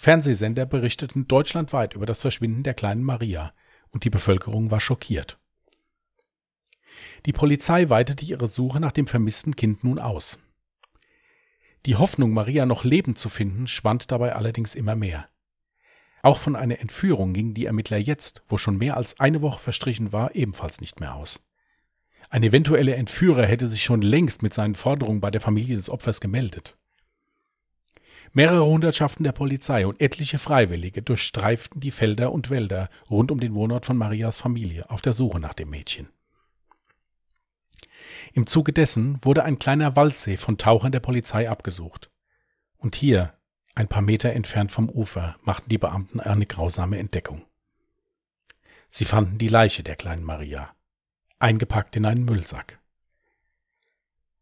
Fernsehsender 0.00 0.64
berichteten 0.64 1.28
deutschlandweit 1.28 1.92
über 1.92 2.06
das 2.06 2.22
Verschwinden 2.22 2.62
der 2.62 2.72
kleinen 2.72 3.04
Maria 3.04 3.52
und 3.90 4.04
die 4.04 4.08
Bevölkerung 4.08 4.70
war 4.70 4.80
schockiert. 4.80 5.38
Die 7.26 7.34
Polizei 7.34 7.90
weitete 7.90 8.24
ihre 8.24 8.46
Suche 8.46 8.80
nach 8.80 8.92
dem 8.92 9.06
vermissten 9.06 9.56
Kind 9.56 9.84
nun 9.84 9.98
aus. 9.98 10.38
Die 11.84 11.96
Hoffnung, 11.96 12.32
Maria 12.32 12.64
noch 12.64 12.82
lebend 12.82 13.18
zu 13.18 13.28
finden, 13.28 13.66
schwand 13.66 14.10
dabei 14.10 14.34
allerdings 14.34 14.74
immer 14.74 14.96
mehr. 14.96 15.28
Auch 16.22 16.38
von 16.38 16.56
einer 16.56 16.80
Entführung 16.80 17.34
gingen 17.34 17.52
die 17.52 17.66
Ermittler 17.66 17.98
jetzt, 17.98 18.42
wo 18.48 18.56
schon 18.56 18.78
mehr 18.78 18.96
als 18.96 19.20
eine 19.20 19.42
Woche 19.42 19.60
verstrichen 19.60 20.14
war, 20.14 20.34
ebenfalls 20.34 20.80
nicht 20.80 20.98
mehr 21.00 21.14
aus. 21.14 21.42
Ein 22.30 22.42
eventueller 22.42 22.96
Entführer 22.96 23.44
hätte 23.44 23.68
sich 23.68 23.84
schon 23.84 24.00
längst 24.00 24.42
mit 24.42 24.54
seinen 24.54 24.76
Forderungen 24.76 25.20
bei 25.20 25.30
der 25.30 25.42
Familie 25.42 25.76
des 25.76 25.90
Opfers 25.90 26.22
gemeldet. 26.22 26.78
Mehrere 28.32 28.64
Hundertschaften 28.64 29.24
der 29.24 29.32
Polizei 29.32 29.86
und 29.86 30.00
etliche 30.00 30.38
Freiwillige 30.38 31.02
durchstreiften 31.02 31.80
die 31.80 31.90
Felder 31.90 32.32
und 32.32 32.48
Wälder 32.48 32.88
rund 33.10 33.32
um 33.32 33.40
den 33.40 33.54
Wohnort 33.54 33.86
von 33.86 33.96
Marias 33.96 34.38
Familie 34.38 34.88
auf 34.88 35.00
der 35.00 35.14
Suche 35.14 35.40
nach 35.40 35.54
dem 35.54 35.70
Mädchen. 35.70 36.08
Im 38.32 38.46
Zuge 38.46 38.72
dessen 38.72 39.18
wurde 39.22 39.44
ein 39.44 39.58
kleiner 39.58 39.96
Waldsee 39.96 40.36
von 40.36 40.58
Tauchern 40.58 40.92
der 40.92 41.00
Polizei 41.00 41.50
abgesucht. 41.50 42.10
Und 42.78 42.94
hier, 42.94 43.34
ein 43.74 43.88
paar 43.88 44.02
Meter 44.02 44.32
entfernt 44.32 44.70
vom 44.70 44.88
Ufer, 44.88 45.36
machten 45.42 45.68
die 45.68 45.78
Beamten 45.78 46.20
eine 46.20 46.46
grausame 46.46 46.98
Entdeckung. 46.98 47.44
Sie 48.88 49.04
fanden 49.04 49.38
die 49.38 49.48
Leiche 49.48 49.82
der 49.82 49.96
kleinen 49.96 50.24
Maria, 50.24 50.74
eingepackt 51.40 51.96
in 51.96 52.04
einen 52.04 52.24
Müllsack. 52.24 52.78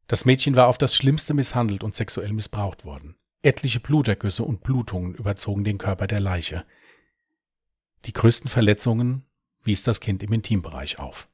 Das 0.06 0.24
Mädchen 0.26 0.56
war 0.56 0.68
auf 0.68 0.78
das 0.78 0.94
Schlimmste 0.94 1.32
misshandelt 1.32 1.84
und 1.84 1.94
sexuell 1.94 2.32
missbraucht 2.32 2.84
worden. 2.84 3.16
Etliche 3.42 3.78
Blutergüsse 3.80 4.42
und 4.42 4.62
Blutungen 4.62 5.14
überzogen 5.14 5.62
den 5.64 5.78
Körper 5.78 6.06
der 6.06 6.20
Leiche. 6.20 6.64
Die 8.04 8.12
größten 8.12 8.50
Verletzungen 8.50 9.24
wies 9.62 9.82
das 9.84 10.00
Kind 10.00 10.22
im 10.22 10.32
Intimbereich 10.32 10.98
auf. 10.98 11.28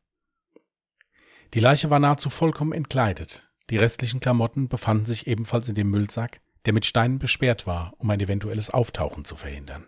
Die 1.54 1.60
Leiche 1.60 1.88
war 1.88 2.00
nahezu 2.00 2.30
vollkommen 2.30 2.72
entkleidet. 2.72 3.48
Die 3.70 3.76
restlichen 3.76 4.20
Klamotten 4.20 4.68
befanden 4.68 5.06
sich 5.06 5.26
ebenfalls 5.26 5.68
in 5.68 5.74
dem 5.74 5.88
Müllsack, 5.88 6.40
der 6.66 6.72
mit 6.72 6.84
Steinen 6.84 7.18
besperrt 7.18 7.66
war, 7.66 7.94
um 7.98 8.10
ein 8.10 8.20
eventuelles 8.20 8.70
Auftauchen 8.70 9.24
zu 9.24 9.36
verhindern. 9.36 9.86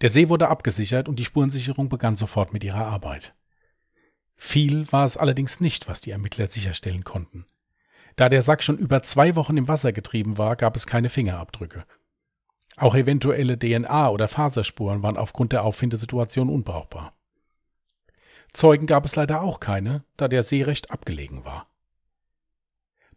Der 0.00 0.08
See 0.08 0.28
wurde 0.28 0.48
abgesichert 0.48 1.08
und 1.08 1.18
die 1.18 1.24
Spurensicherung 1.24 1.88
begann 1.88 2.16
sofort 2.16 2.52
mit 2.52 2.64
ihrer 2.64 2.86
Arbeit. 2.86 3.34
Viel 4.34 4.90
war 4.90 5.04
es 5.04 5.16
allerdings 5.16 5.60
nicht, 5.60 5.86
was 5.88 6.00
die 6.00 6.10
Ermittler 6.10 6.46
sicherstellen 6.46 7.04
konnten. 7.04 7.44
Da 8.20 8.28
der 8.28 8.42
Sack 8.42 8.62
schon 8.62 8.76
über 8.76 9.02
zwei 9.02 9.34
Wochen 9.34 9.56
im 9.56 9.66
Wasser 9.66 9.92
getrieben 9.92 10.36
war, 10.36 10.54
gab 10.54 10.76
es 10.76 10.86
keine 10.86 11.08
Fingerabdrücke. 11.08 11.86
Auch 12.76 12.94
eventuelle 12.94 13.54
DNA- 13.54 14.10
oder 14.10 14.28
Faserspuren 14.28 15.02
waren 15.02 15.16
aufgrund 15.16 15.52
der 15.52 15.64
Auffindesituation 15.64 16.50
unbrauchbar. 16.50 17.14
Zeugen 18.52 18.86
gab 18.86 19.06
es 19.06 19.16
leider 19.16 19.40
auch 19.40 19.58
keine, 19.58 20.04
da 20.18 20.28
der 20.28 20.42
See 20.42 20.62
recht 20.62 20.90
abgelegen 20.90 21.46
war. 21.46 21.66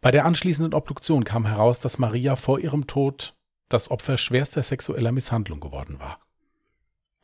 Bei 0.00 0.10
der 0.10 0.24
anschließenden 0.24 0.72
Obduktion 0.72 1.24
kam 1.24 1.44
heraus, 1.44 1.80
dass 1.80 1.98
Maria 1.98 2.34
vor 2.34 2.58
ihrem 2.58 2.86
Tod 2.86 3.34
das 3.68 3.90
Opfer 3.90 4.16
schwerster 4.16 4.62
sexueller 4.62 5.12
Misshandlung 5.12 5.60
geworden 5.60 6.00
war. 6.00 6.18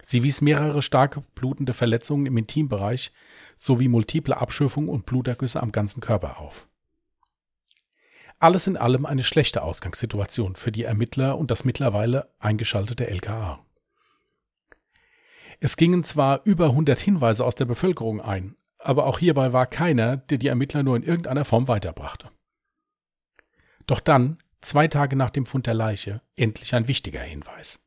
Sie 0.03 0.23
wies 0.23 0.43
mehrere 0.43 0.83
starke 0.83 1.23
blutende 1.35 1.73
Verletzungen 1.73 2.27
im 2.27 2.37
Intimbereich 2.37 3.11
sowie 3.57 3.89
multiple 3.89 4.37
Abschürfungen 4.37 4.91
und 4.91 5.07
Blutergüsse 5.07 5.63
am 5.63 5.73
ganzen 5.73 6.03
Körper 6.03 6.41
auf. 6.41 6.67
Alles 8.41 8.67
in 8.67 8.79
allem 8.79 9.05
eine 9.05 9.23
schlechte 9.23 9.63
Ausgangssituation 9.63 10.57
für 10.57 10.73
die 10.73 10.85
Ermittler 10.85 11.37
und 11.37 11.51
das 11.51 11.67
mittlerweile 11.67 12.31
eingeschaltete 12.39 13.07
LKA. 13.07 13.61
Es 15.61 15.77
gingen 15.77 16.03
zwar 16.05 16.41
über 16.45 16.71
100 16.71 16.99
Hinweise 16.99 17.45
aus 17.45 17.55
der 17.55 17.67
Bevölkerung 17.67 18.23
ein, 18.23 18.57
aber 18.79 19.05
auch 19.05 19.19
hierbei 19.19 19.53
war 19.53 19.67
keiner, 19.67 20.17
der 20.17 20.39
die 20.39 20.49
Ermittler 20.49 20.83
nur 20.83 20.97
in 20.97 21.03
irgendeiner 21.03 21.45
Form 21.45 21.69
weiterbrachte. 21.69 22.31
Doch 23.87 24.01
dann, 24.01 24.39
zwei 24.63 24.89
Tage 24.89 25.17
nach 25.17 25.29
dem 25.29 25.45
Fund 25.45 25.67
der 25.67 25.75
Leiche, 25.75 26.23
endlich 26.35 26.75
ein 26.75 26.89
wichtiger 26.89 27.21
Hinweis. 27.21 27.79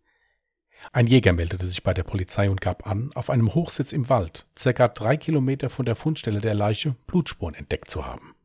Ein 0.91 1.07
Jäger 1.07 1.33
meldete 1.33 1.67
sich 1.67 1.81
bei 1.81 1.95
der 1.95 2.03
Polizei 2.03 2.47
und 2.47 2.61
gab 2.61 2.85
an, 2.85 3.09
auf 3.15 3.31
einem 3.31 3.55
Hochsitz 3.55 3.91
im 3.91 4.07
Wald, 4.07 4.45
circa 4.55 4.87
drei 4.87 5.17
Kilometer 5.17 5.71
von 5.71 5.87
der 5.87 5.95
Fundstelle 5.95 6.41
der 6.41 6.53
Leiche, 6.53 6.95
Blutspuren 7.07 7.55
entdeckt 7.55 7.89
zu 7.89 8.05
haben. 8.05 8.35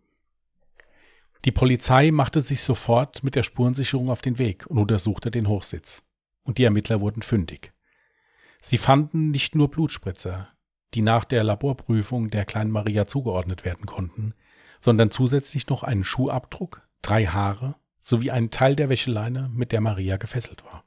Die 1.44 1.52
Polizei 1.52 2.10
machte 2.10 2.40
sich 2.40 2.62
sofort 2.62 3.22
mit 3.22 3.34
der 3.34 3.42
Spurensicherung 3.42 4.10
auf 4.10 4.22
den 4.22 4.38
Weg 4.38 4.66
und 4.66 4.78
untersuchte 4.78 5.30
den 5.30 5.48
Hochsitz. 5.48 6.02
Und 6.42 6.58
die 6.58 6.64
Ermittler 6.64 7.00
wurden 7.00 7.22
fündig. 7.22 7.72
Sie 8.60 8.78
fanden 8.78 9.30
nicht 9.30 9.54
nur 9.54 9.70
Blutspritzer, 9.70 10.48
die 10.94 11.02
nach 11.02 11.24
der 11.24 11.44
Laborprüfung 11.44 12.30
der 12.30 12.44
kleinen 12.44 12.70
Maria 12.70 13.06
zugeordnet 13.06 13.64
werden 13.64 13.86
konnten, 13.86 14.34
sondern 14.80 15.10
zusätzlich 15.10 15.68
noch 15.68 15.82
einen 15.82 16.04
Schuhabdruck, 16.04 16.88
drei 17.02 17.26
Haare 17.26 17.76
sowie 18.00 18.30
einen 18.30 18.50
Teil 18.50 18.74
der 18.74 18.88
Wäscheleine, 18.88 19.50
mit 19.52 19.70
der 19.72 19.80
Maria 19.80 20.16
gefesselt 20.16 20.64
war. 20.64 20.84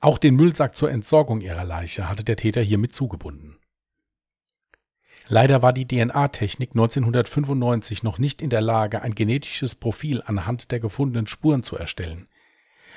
Auch 0.00 0.18
den 0.18 0.34
Müllsack 0.34 0.76
zur 0.76 0.90
Entsorgung 0.90 1.40
ihrer 1.40 1.64
Leiche 1.64 2.08
hatte 2.08 2.24
der 2.24 2.36
Täter 2.36 2.60
hiermit 2.60 2.94
zugebunden. 2.94 3.57
Leider 5.30 5.60
war 5.60 5.74
die 5.74 5.86
DNA-Technik 5.86 6.70
1995 6.70 8.02
noch 8.02 8.18
nicht 8.18 8.40
in 8.40 8.48
der 8.48 8.62
Lage, 8.62 9.02
ein 9.02 9.14
genetisches 9.14 9.74
Profil 9.74 10.22
anhand 10.24 10.70
der 10.70 10.80
gefundenen 10.80 11.26
Spuren 11.26 11.62
zu 11.62 11.76
erstellen, 11.76 12.28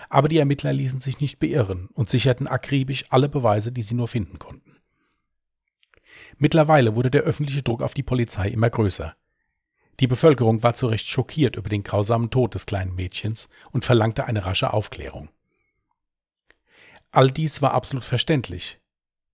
aber 0.10 0.30
die 0.30 0.38
Ermittler 0.38 0.74
ließen 0.74 1.02
sich 1.02 1.20
nicht 1.20 1.40
beirren 1.40 1.90
und 1.94 2.10
sicherten 2.10 2.48
akribisch 2.48 3.06
alle 3.10 3.30
Beweise, 3.30 3.72
die 3.72 3.84
sie 3.84 3.96
nur 3.96 4.08
finden 4.08 4.40
konnten. 4.40 4.78
Mittlerweile 6.38 6.96
wurde 6.96 7.12
der 7.12 7.22
öffentliche 7.22 7.64
Druck 7.64 7.82
auf 7.82 7.94
die 7.94 8.04
Polizei 8.04 8.48
immer 8.48 8.70
größer. 8.70 9.16
Die 10.00 10.08
Bevölkerung 10.08 10.64
war 10.64 10.74
zu 10.74 10.88
Recht 10.88 11.08
schockiert 11.08 11.58
über 11.58 11.70
den 11.70 11.84
grausamen 11.84 12.30
Tod 12.30 12.56
des 12.56 12.66
kleinen 12.66 12.96
Mädchens 12.96 13.50
und 13.72 13.86
verlangte 13.86 14.26
eine 14.26 14.46
rasche 14.46 14.74
Aufklärung. 14.74 15.30
All 17.12 17.30
dies 17.30 17.62
war 17.62 17.74
absolut 17.74 18.06
verständlich, 18.06 18.81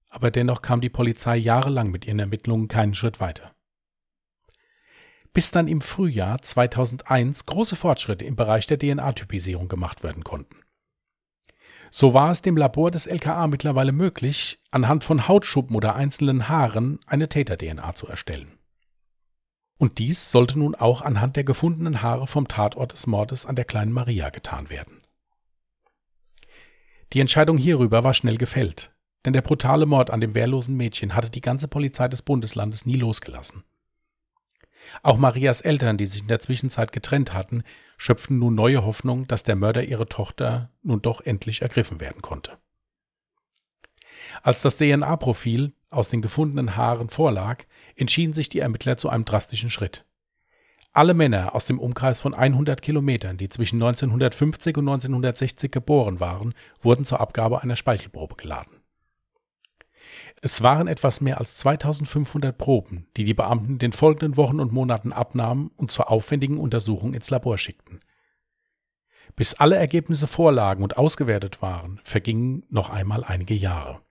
aber 0.09 0.31
dennoch 0.31 0.61
kam 0.61 0.81
die 0.81 0.89
Polizei 0.89 1.37
jahrelang 1.37 1.91
mit 1.91 2.05
ihren 2.05 2.19
Ermittlungen 2.19 2.67
keinen 2.67 2.93
Schritt 2.93 3.19
weiter. 3.19 3.53
Bis 5.33 5.51
dann 5.51 5.67
im 5.67 5.81
Frühjahr 5.81 6.41
2001 6.41 7.45
große 7.45 7.75
Fortschritte 7.75 8.25
im 8.25 8.35
Bereich 8.35 8.65
der 8.67 8.79
DNA-Typisierung 8.79 9.67
gemacht 9.67 10.03
werden 10.03 10.23
konnten. 10.23 10.57
So 11.91 12.13
war 12.13 12.31
es 12.31 12.41
dem 12.41 12.57
Labor 12.57 12.91
des 12.91 13.05
LKA 13.05 13.47
mittlerweile 13.47 13.91
möglich, 13.91 14.59
anhand 14.71 15.03
von 15.03 15.27
Hautschuppen 15.27 15.75
oder 15.75 15.95
einzelnen 15.95 16.49
Haaren 16.49 16.99
eine 17.05 17.29
Täter-DNA 17.29 17.93
zu 17.93 18.07
erstellen. 18.07 18.57
Und 19.77 19.99
dies 19.99 20.31
sollte 20.31 20.57
nun 20.57 20.75
auch 20.75 21.01
anhand 21.01 21.35
der 21.35 21.43
gefundenen 21.43 22.01
Haare 22.01 22.27
vom 22.27 22.47
Tatort 22.47 22.93
des 22.93 23.07
Mordes 23.07 23.45
an 23.45 23.55
der 23.55 23.65
kleinen 23.65 23.91
Maria 23.91 24.29
getan 24.29 24.69
werden. 24.69 25.01
Die 27.13 27.19
Entscheidung 27.19 27.57
hierüber 27.57 28.03
war 28.03 28.13
schnell 28.13 28.37
gefällt, 28.37 28.91
denn 29.27 29.33
der 29.33 29.41
brutale 29.41 29.85
Mord 29.85 30.09
an 30.09 30.21
dem 30.21 30.35
wehrlosen 30.35 30.77
Mädchen 30.77 31.13
hatte 31.13 31.29
die 31.29 31.41
ganze 31.41 31.67
Polizei 31.67 32.07
des 32.07 32.21
Bundeslandes 32.21 32.85
nie 32.85 32.95
losgelassen. 32.95 33.65
Auch 35.03 35.17
Marias 35.17 35.59
Eltern, 35.59 35.97
die 35.97 36.05
sich 36.05 36.21
in 36.21 36.29
der 36.29 36.39
Zwischenzeit 36.39 36.93
getrennt 36.93 37.33
hatten, 37.33 37.63
schöpften 37.97 38.39
nun 38.39 38.55
neue 38.55 38.85
Hoffnung, 38.85 39.27
dass 39.27 39.43
der 39.43 39.57
Mörder 39.57 39.83
ihre 39.83 40.07
Tochter 40.07 40.71
nun 40.81 41.01
doch 41.01 41.19
endlich 41.19 41.61
ergriffen 41.61 41.99
werden 41.99 42.21
konnte. 42.21 42.57
Als 44.43 44.61
das 44.61 44.77
DNA-Profil 44.77 45.73
aus 45.89 46.07
den 46.07 46.21
gefundenen 46.21 46.77
Haaren 46.77 47.09
vorlag, 47.09 47.65
entschieden 47.97 48.31
sich 48.31 48.47
die 48.47 48.59
Ermittler 48.59 48.95
zu 48.95 49.09
einem 49.09 49.25
drastischen 49.25 49.69
Schritt. 49.69 50.05
Alle 50.93 51.13
Männer 51.13 51.53
aus 51.53 51.65
dem 51.65 51.79
Umkreis 51.79 52.21
von 52.21 52.33
100 52.33 52.81
Kilometern, 52.81 53.35
die 53.35 53.49
zwischen 53.49 53.75
1950 53.75 54.77
und 54.77 54.87
1960 54.87 55.69
geboren 55.69 56.21
waren, 56.21 56.53
wurden 56.81 57.03
zur 57.03 57.19
Abgabe 57.19 57.61
einer 57.61 57.75
Speichelprobe 57.75 58.37
geladen. 58.37 58.76
Es 60.41 60.61
waren 60.61 60.87
etwas 60.87 61.21
mehr 61.21 61.39
als 61.39 61.57
2500 61.57 62.57
Proben, 62.57 63.07
die 63.17 63.23
die 63.23 63.33
Beamten 63.33 63.73
in 63.73 63.79
den 63.79 63.91
folgenden 63.91 64.37
Wochen 64.37 64.59
und 64.59 64.71
Monaten 64.71 65.11
abnahmen 65.11 65.71
und 65.75 65.91
zur 65.91 66.11
aufwendigen 66.11 66.57
Untersuchung 66.57 67.13
ins 67.13 67.29
Labor 67.29 67.57
schickten. 67.57 68.01
Bis 69.35 69.53
alle 69.53 69.75
Ergebnisse 69.75 70.27
vorlagen 70.27 70.83
und 70.83 70.97
ausgewertet 70.97 71.61
waren, 71.61 71.99
vergingen 72.03 72.65
noch 72.69 72.89
einmal 72.89 73.23
einige 73.23 73.53
Jahre. 73.53 74.01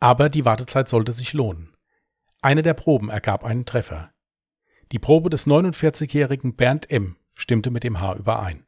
Aber 0.00 0.28
die 0.28 0.44
Wartezeit 0.44 0.88
sollte 0.88 1.12
sich 1.12 1.32
lohnen. 1.32 1.76
Eine 2.40 2.62
der 2.62 2.74
Proben 2.74 3.10
ergab 3.10 3.44
einen 3.44 3.66
Treffer. 3.66 4.12
Die 4.92 5.00
Probe 5.00 5.28
des 5.28 5.46
49-jährigen 5.46 6.54
Bernd 6.54 6.90
M. 6.90 7.16
stimmte 7.34 7.70
mit 7.70 7.82
dem 7.82 8.00
Haar 8.00 8.16
überein. 8.16 8.64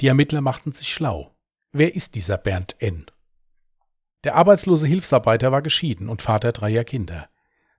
Die 0.00 0.08
Ermittler 0.08 0.40
machten 0.40 0.72
sich 0.72 0.92
schlau. 0.92 1.34
Wer 1.72 1.94
ist 1.94 2.14
dieser 2.16 2.38
Bernd 2.38 2.76
N.? 2.80 3.06
Der 4.24 4.34
arbeitslose 4.34 4.86
Hilfsarbeiter 4.86 5.50
war 5.52 5.62
geschieden 5.62 6.08
und 6.08 6.22
Vater 6.22 6.52
dreier 6.52 6.84
Kinder. 6.84 7.28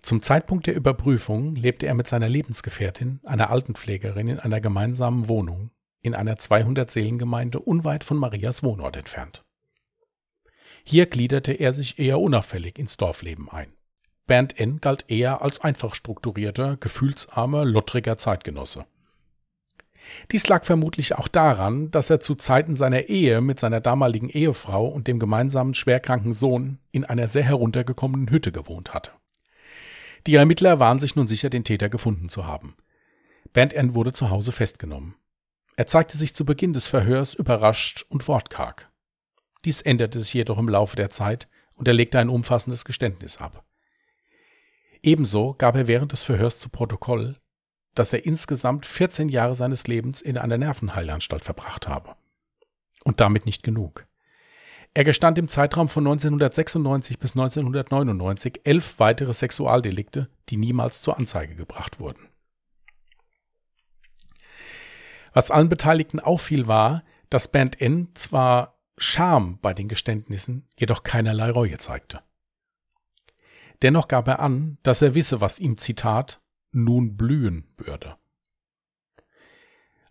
Zum 0.02 0.22
Zeitpunkt 0.24 0.66
der 0.66 0.76
Überprüfung 0.76 1.56
lebte 1.56 1.86
er 1.86 1.94
mit 1.94 2.08
seiner 2.08 2.28
Lebensgefährtin, 2.28 3.20
einer 3.24 3.52
Altenpflegerin, 3.52 4.28
in 4.28 4.40
einer 4.40 4.60
gemeinsamen 4.60 5.28
Wohnung 5.30 5.72
in 6.02 6.16
einer 6.16 6.36
200-Seelengemeinde 6.36 7.60
unweit 7.60 8.04
von 8.04 8.18
Marias 8.18 8.64
Wohnort 8.64 8.98
entfernt. 8.98 9.44
Hier 10.84 11.06
gliederte 11.06 11.54
er 11.54 11.74
sich 11.74 12.00
eher 12.00 12.20
unauffällig 12.20 12.80
ins 12.80 12.98
Dorfleben 12.98 13.50
ein. 13.50 13.74
Bernd 14.26 14.60
N. 14.60 14.82
galt 14.82 15.06
eher 15.10 15.42
als 15.42 15.60
einfach 15.62 15.94
strukturierter, 15.94 16.78
gefühlsarmer, 16.78 17.66
lottriger 17.66 18.18
Zeitgenosse. 18.18 18.86
Dies 20.32 20.48
lag 20.48 20.64
vermutlich 20.64 21.16
auch 21.16 21.28
daran, 21.28 21.92
dass 21.92 22.10
er 22.10 22.20
zu 22.20 22.36
Zeiten 22.36 22.76
seiner 22.76 23.10
Ehe 23.10 23.42
mit 23.42 23.60
seiner 23.60 23.82
damaligen 23.82 24.30
Ehefrau 24.30 24.88
und 24.88 25.08
dem 25.08 25.20
gemeinsamen 25.20 25.74
schwerkranken 25.74 26.34
Sohn 26.34 26.80
in 26.92 27.06
einer 27.06 27.28
sehr 27.28 27.44
heruntergekommenen 27.44 28.30
Hütte 28.30 28.52
gewohnt 28.52 28.94
hatte. 28.94 29.12
Die 30.28 30.36
Ermittler 30.36 30.80
waren 30.80 31.00
sich 31.00 31.16
nun 31.16 31.28
sicher, 31.28 31.50
den 31.50 31.64
Täter 31.64 31.90
gefunden 31.90 32.30
zu 32.30 32.46
haben. 32.46 32.76
Bernd 33.54 33.74
N. 33.74 33.96
wurde 33.96 34.14
zu 34.14 34.30
Hause 34.30 34.52
festgenommen. 34.52 35.16
Er 35.76 35.88
zeigte 35.88 36.18
sich 36.18 36.34
zu 36.36 36.46
Beginn 36.46 36.74
des 36.74 36.88
Verhörs 36.88 37.34
überrascht 37.34 38.06
und 38.10 38.28
wortkarg. 38.28 38.92
Dies 39.66 39.82
änderte 39.82 40.20
sich 40.20 40.34
jedoch 40.34 40.58
im 40.58 40.70
Laufe 40.70 40.96
der 40.96 41.10
Zeit 41.10 41.48
und 41.74 41.88
er 41.88 41.94
legte 41.94 42.20
ein 42.20 42.30
umfassendes 42.30 42.86
Geständnis 42.86 43.38
ab. 43.38 43.64
Ebenso 45.04 45.56
gab 45.58 45.76
er 45.76 45.88
während 45.88 46.12
des 46.12 46.24
Verhörs 46.24 46.60
zu 46.60 46.70
Protokoll, 46.70 47.41
dass 47.96 48.14
er 48.14 48.26
insgesamt 48.26 48.86
14 48.86 49.30
Jahre 49.30 49.56
seines 49.56 49.88
Lebens 49.88 50.22
in 50.22 50.38
einer 50.38 50.58
Nervenheilanstalt 50.58 51.44
verbracht 51.44 51.88
habe. 51.88 52.16
Und 53.04 53.20
damit 53.20 53.46
nicht 53.46 53.64
genug. 53.64 54.06
Er 54.94 55.04
gestand 55.04 55.38
im 55.38 55.48
Zeitraum 55.48 55.88
von 55.88 56.06
1996 56.06 57.18
bis 57.18 57.32
1999 57.34 58.62
elf 58.66 59.00
weitere 59.00 59.34
Sexualdelikte, 59.34 60.30
die 60.50 60.58
niemals 60.58 61.02
zur 61.02 61.18
Anzeige 61.18 61.56
gebracht 61.56 62.00
wurden. 62.00 62.28
Was 65.34 65.50
allen 65.50 65.70
Beteiligten 65.70 66.20
auffiel, 66.20 66.68
war, 66.68 67.04
dass 67.30 67.50
Band 67.50 67.80
N 67.80 68.10
zwar 68.16 68.78
Scham 68.98 69.60
bei 69.62 69.74
den 69.74 69.88
Geständnissen, 69.88 70.68
jedoch 70.78 71.04
keinerlei 71.04 71.50
Reue 71.50 71.78
zeigte. 71.78 72.22
Dennoch 73.82 74.08
gab 74.10 74.28
er 74.28 74.42
an, 74.42 74.78
dass 74.84 75.02
er 75.02 75.16
wisse, 75.16 75.42
was 75.42 75.60
ihm 75.60 75.78
Zitat 75.78 76.42
nun 76.72 77.18
blühen 77.18 77.68
würde. 77.78 78.18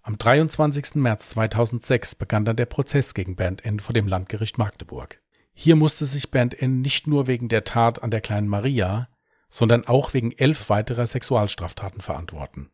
Am 0.02 0.17
23. 0.17 0.97
März 0.97 1.31
2006 1.31 2.14
begann 2.14 2.45
dann 2.45 2.57
der 2.57 2.67
Prozess 2.67 3.14
gegen 3.14 3.37
Bernd 3.37 3.64
N. 3.64 3.81
vor 3.81 3.93
dem 3.93 4.09
Landgericht 4.09 4.57
Magdeburg. 4.57 5.23
Hier 5.52 5.76
musste 5.76 6.07
sich 6.07 6.31
Bernd 6.31 6.61
N. 6.61 6.81
nicht 6.81 7.07
nur 7.07 7.26
wegen 7.26 7.49
der 7.49 7.64
Tat 7.64 8.02
an 8.02 8.11
der 8.11 8.23
kleinen 8.23 8.49
Maria, 8.49 9.09
sondern 9.50 9.87
auch 9.87 10.14
wegen 10.14 10.33
elf 10.33 10.71
weiterer 10.71 11.07
Sexualstraftaten 11.07 12.00
verantworten. 12.00 12.71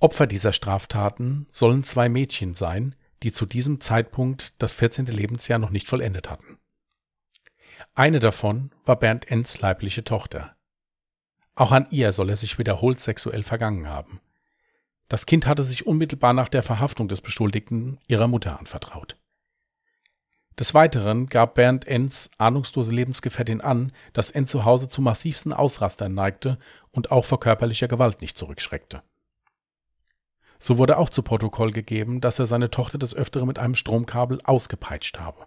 Opfer 0.00 0.26
dieser 0.26 0.52
Straftaten 0.52 1.46
sollen 1.52 1.84
zwei 1.84 2.08
Mädchen 2.08 2.54
sein, 2.54 2.96
die 3.22 3.32
zu 3.32 3.46
diesem 3.46 3.80
Zeitpunkt 3.80 4.54
das 4.58 4.74
14. 4.74 5.06
Lebensjahr 5.06 5.58
noch 5.58 5.70
nicht 5.70 5.86
vollendet 5.86 6.28
hatten. 6.28 6.58
Eine 7.94 8.20
davon 8.20 8.72
war 8.84 8.96
Bernd 8.96 9.30
N.s 9.30 9.60
leibliche 9.60 10.02
Tochter. 10.02 10.55
Auch 11.56 11.72
an 11.72 11.86
ihr 11.90 12.12
soll 12.12 12.28
er 12.28 12.36
sich 12.36 12.58
wiederholt 12.58 13.00
sexuell 13.00 13.42
vergangen 13.42 13.88
haben. 13.88 14.20
Das 15.08 15.24
Kind 15.24 15.46
hatte 15.46 15.64
sich 15.64 15.86
unmittelbar 15.86 16.34
nach 16.34 16.48
der 16.48 16.62
Verhaftung 16.62 17.08
des 17.08 17.22
Beschuldigten 17.22 17.98
ihrer 18.06 18.28
Mutter 18.28 18.58
anvertraut. 18.58 19.16
Des 20.58 20.74
Weiteren 20.74 21.26
gab 21.26 21.54
Bernd 21.54 21.86
Enns 21.86 22.30
ahnungslose 22.38 22.94
Lebensgefährtin 22.94 23.60
an, 23.60 23.92
dass 24.12 24.30
Enn 24.30 24.46
zu 24.46 24.64
Hause 24.64 24.88
zu 24.88 25.00
massivsten 25.02 25.52
Ausrastern 25.52 26.14
neigte 26.14 26.58
und 26.92 27.10
auch 27.10 27.24
vor 27.24 27.40
körperlicher 27.40 27.88
Gewalt 27.88 28.20
nicht 28.20 28.36
zurückschreckte. 28.36 29.02
So 30.58 30.78
wurde 30.78 30.98
auch 30.98 31.10
zu 31.10 31.22
Protokoll 31.22 31.70
gegeben, 31.70 32.20
dass 32.20 32.38
er 32.38 32.46
seine 32.46 32.70
Tochter 32.70 32.98
des 32.98 33.14
Öfteren 33.14 33.46
mit 33.46 33.58
einem 33.58 33.74
Stromkabel 33.74 34.40
ausgepeitscht 34.44 35.18
habe. 35.18 35.46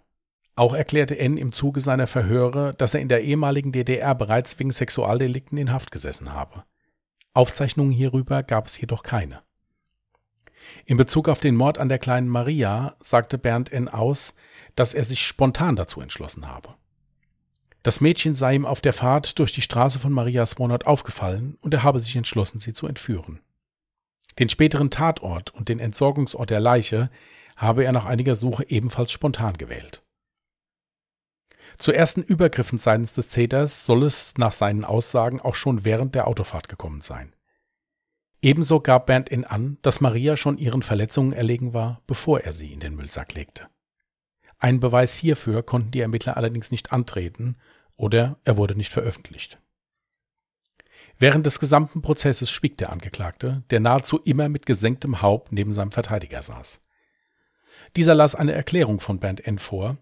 Auch 0.56 0.74
erklärte 0.74 1.18
N 1.18 1.36
im 1.36 1.52
Zuge 1.52 1.80
seiner 1.80 2.06
Verhöre, 2.06 2.74
dass 2.74 2.94
er 2.94 3.00
in 3.00 3.08
der 3.08 3.22
ehemaligen 3.22 3.72
DDR 3.72 4.14
bereits 4.14 4.58
wegen 4.58 4.72
Sexualdelikten 4.72 5.56
in 5.56 5.72
Haft 5.72 5.90
gesessen 5.90 6.32
habe. 6.32 6.64
Aufzeichnungen 7.32 7.92
hierüber 7.92 8.42
gab 8.42 8.66
es 8.66 8.80
jedoch 8.80 9.02
keine. 9.02 9.42
In 10.84 10.96
Bezug 10.96 11.28
auf 11.28 11.40
den 11.40 11.56
Mord 11.56 11.78
an 11.78 11.88
der 11.88 11.98
kleinen 11.98 12.28
Maria 12.28 12.96
sagte 13.00 13.38
Bernd 13.38 13.72
N. 13.72 13.88
aus, 13.88 14.34
dass 14.74 14.94
er 14.94 15.04
sich 15.04 15.24
spontan 15.26 15.76
dazu 15.76 16.00
entschlossen 16.00 16.48
habe. 16.48 16.74
Das 17.82 18.00
Mädchen 18.00 18.34
sei 18.34 18.54
ihm 18.54 18.66
auf 18.66 18.80
der 18.80 18.92
Fahrt 18.92 19.38
durch 19.38 19.52
die 19.52 19.62
Straße 19.62 19.98
von 19.98 20.12
Marias 20.12 20.58
Wohnort 20.58 20.86
aufgefallen 20.86 21.56
und 21.62 21.72
er 21.72 21.82
habe 21.82 22.00
sich 22.00 22.14
entschlossen, 22.14 22.60
sie 22.60 22.74
zu 22.74 22.86
entführen. 22.86 23.40
Den 24.38 24.48
späteren 24.48 24.90
Tatort 24.90 25.54
und 25.54 25.68
den 25.68 25.78
Entsorgungsort 25.78 26.50
der 26.50 26.60
Leiche 26.60 27.10
habe 27.56 27.84
er 27.84 27.92
nach 27.92 28.04
einiger 28.04 28.34
Suche 28.34 28.68
ebenfalls 28.68 29.12
spontan 29.12 29.56
gewählt. 29.56 30.02
Zu 31.80 31.92
ersten 31.92 32.22
Übergriffen 32.22 32.76
seitens 32.76 33.14
des 33.14 33.30
Täters 33.30 33.86
soll 33.86 34.04
es 34.04 34.36
nach 34.36 34.52
seinen 34.52 34.84
Aussagen 34.84 35.40
auch 35.40 35.54
schon 35.54 35.82
während 35.86 36.14
der 36.14 36.26
Autofahrt 36.26 36.68
gekommen 36.68 37.00
sein. 37.00 37.34
Ebenso 38.42 38.80
gab 38.80 39.06
Bernd 39.06 39.30
in 39.30 39.46
an, 39.46 39.78
dass 39.80 40.02
Maria 40.02 40.36
schon 40.36 40.58
ihren 40.58 40.82
Verletzungen 40.82 41.32
erlegen 41.32 41.72
war, 41.72 42.02
bevor 42.06 42.40
er 42.40 42.52
sie 42.52 42.74
in 42.74 42.80
den 42.80 42.96
Müllsack 42.96 43.32
legte. 43.32 43.66
Einen 44.58 44.80
Beweis 44.80 45.14
hierfür 45.14 45.62
konnten 45.62 45.90
die 45.90 46.00
Ermittler 46.00 46.36
allerdings 46.36 46.70
nicht 46.70 46.92
antreten 46.92 47.56
oder 47.96 48.38
er 48.44 48.58
wurde 48.58 48.76
nicht 48.76 48.92
veröffentlicht. 48.92 49.58
Während 51.18 51.46
des 51.46 51.60
gesamten 51.60 52.02
Prozesses 52.02 52.50
schwieg 52.50 52.76
der 52.76 52.92
Angeklagte, 52.92 53.62
der 53.70 53.80
nahezu 53.80 54.18
immer 54.18 54.50
mit 54.50 54.66
gesenktem 54.66 55.22
Haupt 55.22 55.50
neben 55.50 55.72
seinem 55.72 55.92
Verteidiger 55.92 56.42
saß. 56.42 56.82
Dieser 57.96 58.14
las 58.14 58.34
eine 58.34 58.52
Erklärung 58.52 59.00
von 59.00 59.18
Bernd 59.18 59.46
N. 59.46 59.58
vor, 59.58 59.96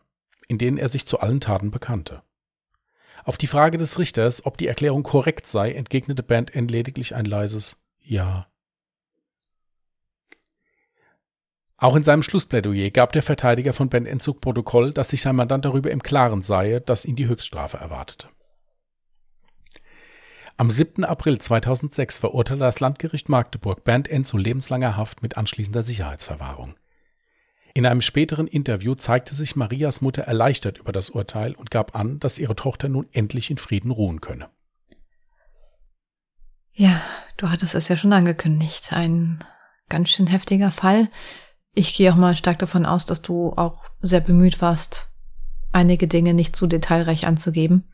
in 0.49 0.59
denen 0.59 0.79
er 0.79 0.89
sich 0.89 1.07
zu 1.07 1.21
allen 1.21 1.41
Taten 1.41 1.71
bekannte. 1.71 2.23
Auf 3.25 3.37
die 3.37 3.47
Frage 3.47 3.79
des 3.79 3.99
Richters, 3.99 4.45
ob 4.47 4.57
die 4.57 4.67
Erklärung 4.67 5.03
korrekt 5.03 5.47
sei, 5.47 5.73
entgegnete 5.73 6.23
Bernd 6.23 6.55
N. 6.55 6.67
lediglich 6.67 7.15
ein 7.15 7.27
leises 7.27 7.77
Ja. 8.01 8.49
Auch 11.77 11.95
in 11.95 12.03
seinem 12.03 12.23
Schlussplädoyer 12.23 12.91
gab 12.91 13.13
der 13.13 13.23
Verteidiger 13.23 13.73
von 13.73 13.89
Bernd 13.89 14.09
N. 14.09 14.19
zu 14.19 14.35
Protokoll, 14.35 14.93
dass 14.93 15.11
sich 15.11 15.23
sein 15.23 15.37
Mandant 15.37 15.65
darüber 15.65 15.91
im 15.91 16.03
Klaren 16.03 16.43
sei, 16.43 16.81
dass 16.81 17.05
ihn 17.05 17.15
die 17.15 17.29
Höchststrafe 17.29 17.77
erwartete. 17.77 18.29
Am 20.57 20.71
7. 20.71 21.05
April 21.05 21.39
2006 21.39 22.19
verurteilte 22.19 22.65
das 22.65 22.81
Landgericht 22.81 23.29
Magdeburg 23.29 23.85
Bernd 23.85 24.09
N. 24.09 24.25
zu 24.25 24.37
lebenslanger 24.39 24.97
Haft 24.97 25.23
mit 25.23 25.37
anschließender 25.37 25.85
Sicherheitsverwahrung. 25.85 26.75
In 27.75 27.87
einem 27.87 28.01
späteren 28.01 28.47
Interview 28.47 28.95
zeigte 28.95 29.35
sich 29.35 29.57
Marias 29.57 30.01
Mutter 30.01 30.23
erleichtert 30.23 30.79
über 30.79 30.93
das 30.93 31.11
Urteil 31.11 31.55
und 31.55 31.71
gab 31.71 31.95
an, 31.95 32.19
dass 32.19 32.39
ihre 32.39 32.57
Tochter 32.57 32.89
nun 32.89 33.09
endlich 33.13 33.51
in 33.51 33.59
Frieden 33.59 33.91
ruhen 33.91 34.21
könne. 34.21 34.49
Ja, 36.73 37.01
du 37.37 37.51
hattest 37.51 37.75
es 37.75 37.89
ja 37.89 37.97
schon 37.97 38.13
angekündigt. 38.13 38.93
Ein 38.93 39.45
ganz 39.89 40.11
schön 40.11 40.27
heftiger 40.27 40.71
Fall. 40.71 41.09
Ich 41.75 41.95
gehe 41.95 42.13
auch 42.13 42.17
mal 42.17 42.37
stark 42.37 42.59
davon 42.59 42.87
aus, 42.87 43.05
dass 43.05 43.23
du 43.23 43.53
auch 43.53 43.87
sehr 44.01 44.21
bemüht 44.21 44.61
warst, 44.61 45.11
einige 45.73 46.09
Dinge 46.09 46.35
nicht 46.35 46.57
zu 46.57 46.67
detailreich 46.67 47.27
anzugeben. 47.27 47.89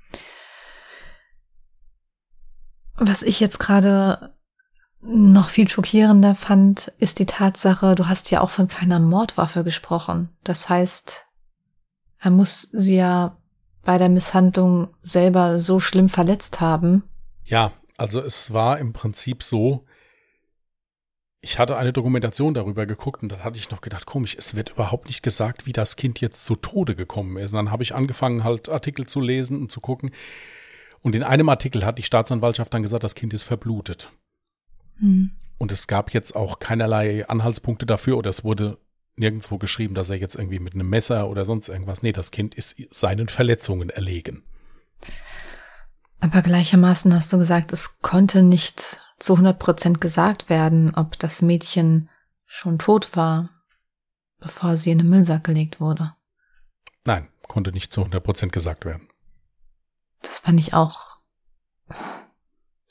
Was 2.97 3.23
ich 3.23 3.41
jetzt 3.41 3.59
gerade 3.59 4.34
noch 5.07 5.51
viel 5.51 5.69
schockierender 5.69 6.35
fand, 6.35 6.93
ist 6.99 7.19
die 7.19 7.27
Tatsache, 7.27 7.95
du 7.95 8.09
hast 8.09 8.31
ja 8.31 8.40
auch 8.40 8.51
von 8.51 8.69
keiner 8.69 8.99
Mordwaffe 8.99 9.64
gesprochen. 9.64 10.31
Das 10.45 10.69
heißt, 10.69 11.27
er 12.21 12.31
muss 12.31 12.69
sie 12.73 12.97
ja 12.97 13.37
bei 13.83 13.99
der 13.99 14.09
Misshandlung 14.09 14.88
selber 15.03 15.61
so 15.61 15.79
schlimm 15.79 16.09
verletzt 16.09 16.61
haben. 16.61 17.05
Ja, 17.45 17.73
also 17.99 18.21
es 18.21 18.53
war 18.53 18.79
im 18.79 18.93
Prinzip 18.93 19.43
so, 19.43 19.85
ich 21.43 21.59
hatte 21.59 21.77
eine 21.77 21.93
Dokumentation 21.93 22.55
darüber 22.55 22.87
geguckt 22.87 23.23
und 23.23 23.31
dann 23.31 23.45
hatte 23.45 23.59
ich 23.59 23.71
noch 23.71 23.83
gedacht, 23.83 24.07
komisch, 24.07 24.35
es 24.38 24.55
wird 24.55 24.71
überhaupt 24.71 25.07
nicht 25.09 25.23
gesagt, 25.23 25.67
wie 25.67 25.75
das 25.75 25.97
Kind 25.97 26.21
jetzt 26.23 26.47
zu 26.47 26.57
Tode 26.57 26.97
gekommen 26.97 27.37
ist. 27.37 27.51
Und 27.51 27.57
dann 27.57 27.71
habe 27.71 27.83
ich 27.83 27.95
angefangen, 27.95 28.45
halt 28.45 28.71
Artikel 28.71 29.07
zu 29.07 29.21
lesen 29.21 29.61
und 29.61 29.71
zu 29.71 29.81
gucken. 29.81 30.11
Und 31.03 31.14
in 31.14 31.23
einem 31.23 31.51
Artikel 31.51 31.85
hat 31.85 31.99
die 31.99 32.03
Staatsanwaltschaft 32.03 32.73
dann 32.73 32.83
gesagt, 32.83 33.05
das 33.05 33.14
Kind 33.14 33.35
ist 33.35 33.43
verblutet. 33.43 34.11
Mhm. 34.99 35.33
Und 35.59 35.73
es 35.73 35.87
gab 35.87 36.13
jetzt 36.13 36.35
auch 36.37 36.59
keinerlei 36.59 37.27
Anhaltspunkte 37.29 37.87
dafür 37.87 38.19
oder 38.19 38.31
es 38.31 38.45
wurde 38.45 38.79
nirgendwo 39.17 39.59
geschrieben, 39.59 39.95
dass 39.95 40.11
er 40.11 40.17
jetzt 40.17 40.37
irgendwie 40.37 40.59
mit 40.59 40.75
einem 40.75 40.89
Messer 40.89 41.29
oder 41.29 41.45
sonst 41.45 41.69
irgendwas. 41.69 42.03
Nee, 42.03 42.13
das 42.13 42.31
Kind 42.31 42.55
ist 42.55 42.77
seinen 42.91 43.29
Verletzungen 43.29 43.91
erlegen. 43.91 44.43
Aber 46.21 46.43
gleichermaßen 46.43 47.15
hast 47.15 47.33
du 47.33 47.39
gesagt, 47.39 47.73
es 47.73 48.01
konnte 48.01 48.43
nicht 48.43 49.01
zu 49.19 49.35
100 49.35 49.59
Prozent 49.59 50.01
gesagt 50.01 50.49
werden, 50.49 50.95
ob 50.95 51.19
das 51.19 51.43
Mädchen 51.43 52.09
schon 52.47 52.79
tot 52.79 53.17
war, 53.17 53.51
bevor 54.39 54.77
sie 54.77 54.91
in 54.91 54.99
den 54.99 55.11
Müllsack 55.11 55.45
gelegt 55.45 55.81
wurde. 55.81 56.15
Nein, 57.05 57.29
konnte 57.47 57.73
nicht 57.73 57.93
zu 57.93 58.01
100 58.01 58.25
Prozent 58.25 58.53
gesagt 58.53 58.85
werden. 58.85 59.09
Das 60.23 60.41
fand 60.41 60.59
ich 60.59 60.73
auch, 60.73 61.21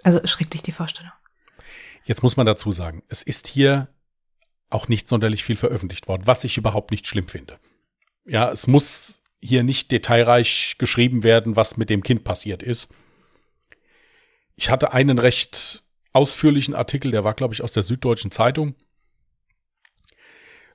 also 0.04 0.26
schrecklich 0.28 0.64
die 0.64 0.72
Vorstellung. 0.72 1.12
Jetzt 2.06 2.24
muss 2.24 2.38
man 2.38 2.46
dazu 2.46 2.72
sagen, 2.72 3.04
es 3.08 3.22
ist 3.22 3.48
hier 3.48 3.88
auch 4.70 4.88
nicht 4.88 5.08
sonderlich 5.08 5.44
viel 5.44 5.56
veröffentlicht 5.58 6.08
worden, 6.08 6.24
was 6.26 6.44
ich 6.44 6.58
überhaupt 6.58 6.92
nicht 6.92 7.08
schlimm 7.08 7.28
finde. 7.28 7.60
Ja, 8.26 8.52
es 8.52 8.68
muss 8.68 9.22
hier 9.42 9.64
nicht 9.64 9.92
detailreich 9.92 10.76
geschrieben 10.78 11.24
werden, 11.24 11.56
was 11.56 11.78
mit 11.78 11.90
dem 11.90 12.04
Kind 12.04 12.24
passiert 12.24 12.64
ist. 12.64 12.90
Ich 14.56 14.70
hatte 14.70 14.94
einen 14.94 15.20
recht 15.20 15.84
ausführlichen 16.12 16.76
Artikel, 16.76 17.12
der 17.12 17.24
war, 17.24 17.34
glaube 17.34 17.54
ich, 17.54 17.62
aus 17.64 17.72
der 17.72 17.84
Süddeutschen 17.84 18.32
Zeitung. 18.32 18.76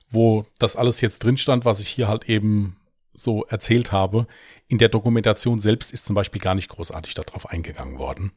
wo 0.09 0.45
das 0.57 0.75
alles 0.75 1.01
jetzt 1.01 1.23
drin 1.23 1.37
stand, 1.37 1.65
was 1.65 1.79
ich 1.79 1.87
hier 1.89 2.07
halt 2.07 2.29
eben 2.29 2.77
so 3.13 3.45
erzählt 3.45 3.91
habe. 3.91 4.27
In 4.67 4.77
der 4.77 4.89
Dokumentation 4.89 5.59
selbst 5.59 5.91
ist 5.91 6.05
zum 6.05 6.15
Beispiel 6.15 6.41
gar 6.41 6.55
nicht 6.55 6.69
großartig 6.69 7.13
darauf 7.13 7.49
eingegangen 7.49 7.97
worden. 7.97 8.31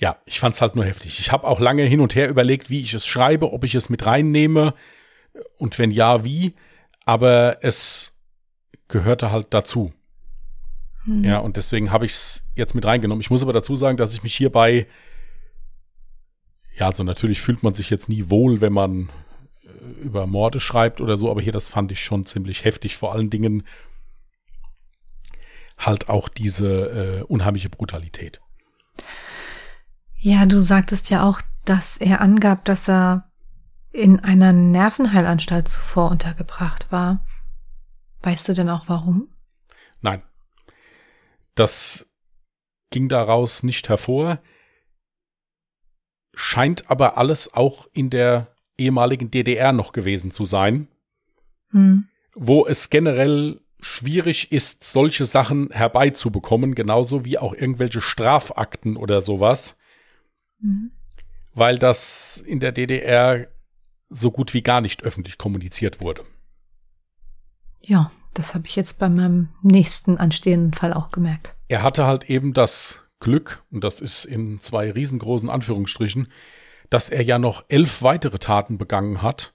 Ja, 0.00 0.16
ich 0.24 0.40
fand's 0.40 0.62
halt 0.62 0.76
nur 0.76 0.86
heftig. 0.86 1.20
Ich 1.20 1.30
habe 1.30 1.46
auch 1.46 1.60
lange 1.60 1.82
hin 1.82 2.00
und 2.00 2.14
her 2.14 2.30
überlegt, 2.30 2.70
wie 2.70 2.80
ich 2.80 2.94
es 2.94 3.06
schreibe, 3.06 3.52
ob 3.52 3.64
ich 3.64 3.74
es 3.74 3.90
mit 3.90 4.06
reinnehme 4.06 4.72
und 5.58 5.78
wenn 5.78 5.90
ja, 5.90 6.24
wie. 6.24 6.54
Aber 7.04 7.58
es 7.62 8.14
gehörte 8.88 9.30
halt 9.30 9.48
dazu. 9.50 9.92
Hm. 11.04 11.22
Ja, 11.22 11.38
und 11.38 11.58
deswegen 11.58 11.92
habe 11.92 12.06
ich 12.06 12.12
es 12.12 12.42
jetzt 12.56 12.74
mit 12.74 12.86
reingenommen. 12.86 13.20
Ich 13.20 13.28
muss 13.28 13.42
aber 13.42 13.52
dazu 13.52 13.76
sagen, 13.76 13.98
dass 13.98 14.14
ich 14.14 14.22
mich 14.22 14.34
hierbei, 14.34 14.86
ja, 16.78 16.86
also 16.86 17.04
natürlich 17.04 17.42
fühlt 17.42 17.62
man 17.62 17.74
sich 17.74 17.90
jetzt 17.90 18.08
nie 18.08 18.30
wohl, 18.30 18.62
wenn 18.62 18.72
man 18.72 19.10
äh, 19.64 20.02
über 20.02 20.26
Morde 20.26 20.60
schreibt 20.60 21.02
oder 21.02 21.18
so, 21.18 21.30
aber 21.30 21.42
hier, 21.42 21.52
das 21.52 21.68
fand 21.68 21.92
ich 21.92 22.02
schon 22.02 22.24
ziemlich 22.24 22.64
heftig. 22.64 22.96
Vor 22.96 23.12
allen 23.12 23.28
Dingen 23.28 23.64
halt 25.76 26.08
auch 26.08 26.30
diese 26.30 27.20
äh, 27.20 27.22
unheimliche 27.24 27.68
Brutalität. 27.68 28.40
Ja, 30.22 30.44
du 30.44 30.60
sagtest 30.60 31.08
ja 31.08 31.26
auch, 31.26 31.40
dass 31.64 31.96
er 31.96 32.20
angab, 32.20 32.66
dass 32.66 32.88
er 32.88 33.30
in 33.90 34.20
einer 34.20 34.52
Nervenheilanstalt 34.52 35.68
zuvor 35.68 36.10
untergebracht 36.10 36.92
war. 36.92 37.24
Weißt 38.22 38.46
du 38.48 38.52
denn 38.52 38.68
auch 38.68 38.88
warum? 38.88 39.28
Nein. 40.02 40.22
Das 41.54 42.06
ging 42.90 43.08
daraus 43.08 43.62
nicht 43.62 43.88
hervor. 43.88 44.40
Scheint 46.34 46.90
aber 46.90 47.16
alles 47.16 47.54
auch 47.54 47.88
in 47.92 48.10
der 48.10 48.54
ehemaligen 48.76 49.30
DDR 49.30 49.72
noch 49.72 49.92
gewesen 49.92 50.30
zu 50.30 50.44
sein, 50.44 50.88
hm. 51.70 52.08
wo 52.34 52.66
es 52.66 52.90
generell 52.90 53.60
schwierig 53.80 54.52
ist, 54.52 54.84
solche 54.84 55.24
Sachen 55.24 55.70
herbeizubekommen, 55.70 56.74
genauso 56.74 57.24
wie 57.24 57.38
auch 57.38 57.54
irgendwelche 57.54 58.00
Strafakten 58.00 58.96
oder 58.96 59.22
sowas, 59.22 59.76
hm. 60.60 60.90
weil 61.54 61.78
das 61.78 62.42
in 62.46 62.60
der 62.60 62.72
DDR 62.72 63.46
so 64.08 64.30
gut 64.30 64.54
wie 64.54 64.62
gar 64.62 64.80
nicht 64.80 65.02
öffentlich 65.04 65.38
kommuniziert 65.38 66.00
wurde. 66.00 66.24
Ja, 67.80 68.10
das 68.34 68.54
habe 68.54 68.66
ich 68.66 68.76
jetzt 68.76 68.98
bei 68.98 69.08
meinem 69.08 69.48
nächsten 69.62 70.18
anstehenden 70.18 70.74
Fall 70.74 70.92
auch 70.92 71.10
gemerkt. 71.10 71.56
Er 71.68 71.82
hatte 71.82 72.06
halt 72.06 72.28
eben 72.28 72.52
das 72.52 73.04
Glück, 73.20 73.62
und 73.70 73.84
das 73.84 74.00
ist 74.00 74.24
in 74.24 74.60
zwei 74.60 74.90
riesengroßen 74.90 75.50
Anführungsstrichen, 75.50 76.28
dass 76.88 77.08
er 77.08 77.22
ja 77.22 77.38
noch 77.38 77.64
elf 77.68 78.02
weitere 78.02 78.38
Taten 78.38 78.78
begangen 78.78 79.22
hat, 79.22 79.54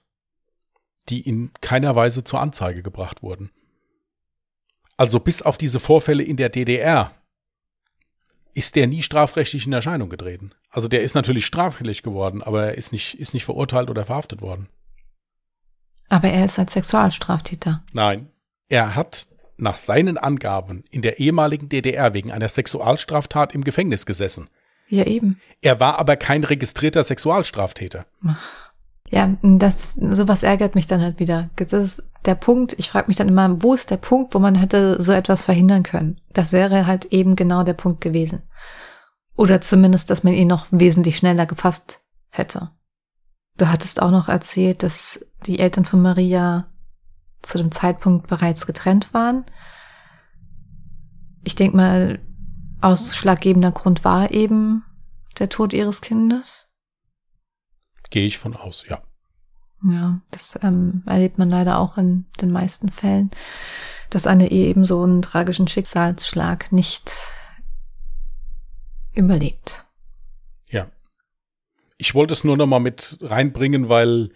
die 1.08 1.20
in 1.20 1.50
keiner 1.60 1.94
Weise 1.94 2.24
zur 2.24 2.40
Anzeige 2.40 2.82
gebracht 2.82 3.22
wurden. 3.22 3.50
Also 4.96 5.20
bis 5.20 5.42
auf 5.42 5.58
diese 5.58 5.78
Vorfälle 5.78 6.22
in 6.22 6.36
der 6.36 6.48
DDR 6.48 7.12
ist 8.56 8.74
der 8.74 8.86
nie 8.86 9.02
strafrechtlich 9.02 9.66
in 9.66 9.72
Erscheinung 9.74 10.08
getreten. 10.08 10.52
Also 10.70 10.88
der 10.88 11.02
ist 11.02 11.14
natürlich 11.14 11.44
straffällig 11.44 12.02
geworden, 12.02 12.42
aber 12.42 12.68
er 12.68 12.78
ist 12.78 12.90
nicht, 12.90 13.20
ist 13.20 13.34
nicht 13.34 13.44
verurteilt 13.44 13.90
oder 13.90 14.06
verhaftet 14.06 14.40
worden. 14.40 14.68
Aber 16.08 16.28
er 16.28 16.46
ist 16.46 16.58
als 16.58 16.72
Sexualstraftäter. 16.72 17.84
Nein. 17.92 18.30
Er 18.68 18.96
hat 18.96 19.26
nach 19.58 19.76
seinen 19.76 20.16
Angaben 20.16 20.84
in 20.90 21.02
der 21.02 21.18
ehemaligen 21.18 21.68
DDR 21.68 22.14
wegen 22.14 22.32
einer 22.32 22.48
Sexualstraftat 22.48 23.54
im 23.54 23.62
Gefängnis 23.62 24.06
gesessen. 24.06 24.48
Ja, 24.88 25.04
eben. 25.04 25.40
Er 25.60 25.78
war 25.78 25.98
aber 25.98 26.16
kein 26.16 26.42
registrierter 26.42 27.04
Sexualstraftäter. 27.04 28.06
Ja, 29.10 29.36
das, 29.42 29.92
sowas 29.94 30.42
ärgert 30.42 30.74
mich 30.74 30.86
dann 30.86 31.02
halt 31.02 31.18
wieder. 31.18 31.50
Das 31.56 31.72
ist 31.72 32.02
der 32.24 32.34
Punkt, 32.34 32.74
ich 32.78 32.88
frage 32.88 33.08
mich 33.08 33.16
dann 33.16 33.28
immer, 33.28 33.62
wo 33.62 33.74
ist 33.74 33.90
der 33.90 33.96
Punkt, 33.96 34.34
wo 34.34 34.38
man 34.38 34.54
hätte 34.54 35.00
so 35.00 35.12
etwas 35.12 35.44
verhindern 35.44 35.82
können? 35.82 36.20
Das 36.32 36.52
wäre 36.52 36.86
halt 36.86 37.06
eben 37.06 37.36
genau 37.36 37.62
der 37.62 37.74
Punkt 37.74 38.00
gewesen. 38.00 38.42
Oder 39.36 39.60
zumindest, 39.60 40.10
dass 40.10 40.24
man 40.24 40.32
ihn 40.32 40.48
noch 40.48 40.66
wesentlich 40.70 41.18
schneller 41.18 41.46
gefasst 41.46 42.00
hätte. 42.30 42.70
Du 43.58 43.68
hattest 43.68 44.02
auch 44.02 44.10
noch 44.10 44.28
erzählt, 44.28 44.82
dass 44.82 45.24
die 45.46 45.58
Eltern 45.58 45.84
von 45.84 46.02
Maria 46.02 46.68
zu 47.42 47.58
dem 47.58 47.70
Zeitpunkt 47.70 48.26
bereits 48.26 48.66
getrennt 48.66 49.14
waren. 49.14 49.44
Ich 51.44 51.54
denke 51.54 51.76
mal, 51.76 52.18
ausschlaggebender 52.80 53.72
Grund 53.72 54.04
war 54.04 54.30
eben 54.30 54.84
der 55.38 55.48
Tod 55.48 55.72
ihres 55.72 56.00
Kindes. 56.00 56.68
Gehe 58.10 58.26
ich 58.26 58.38
von 58.38 58.56
aus, 58.56 58.84
ja. 58.88 59.02
Ja, 59.88 60.20
das 60.30 60.58
ähm, 60.62 61.02
erlebt 61.06 61.38
man 61.38 61.50
leider 61.50 61.78
auch 61.78 61.98
in 61.98 62.26
den 62.40 62.50
meisten 62.50 62.90
Fällen, 62.90 63.30
dass 64.10 64.26
eine 64.26 64.50
Ehe 64.50 64.68
eben 64.68 64.84
so 64.84 65.02
einen 65.02 65.22
tragischen 65.22 65.68
Schicksalsschlag 65.68 66.72
nicht 66.72 67.12
überlebt. 69.16 69.84
Ja. 70.70 70.90
Ich 71.98 72.14
wollte 72.14 72.34
es 72.34 72.44
nur 72.44 72.56
noch 72.56 72.66
mal 72.66 72.78
mit 72.78 73.18
reinbringen, 73.20 73.88
weil 73.88 74.30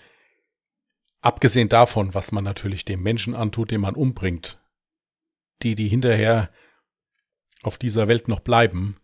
abgesehen 1.20 1.68
davon, 1.68 2.14
was 2.14 2.32
man 2.32 2.44
natürlich 2.44 2.84
dem 2.84 3.02
Menschen 3.02 3.34
antut, 3.34 3.70
den 3.70 3.82
man 3.82 3.94
umbringt, 3.94 4.58
die, 5.62 5.74
die 5.74 5.88
hinterher 5.88 6.50
auf 7.62 7.76
dieser 7.76 8.08
Welt 8.08 8.28
noch 8.28 8.40
bleiben, 8.40 8.96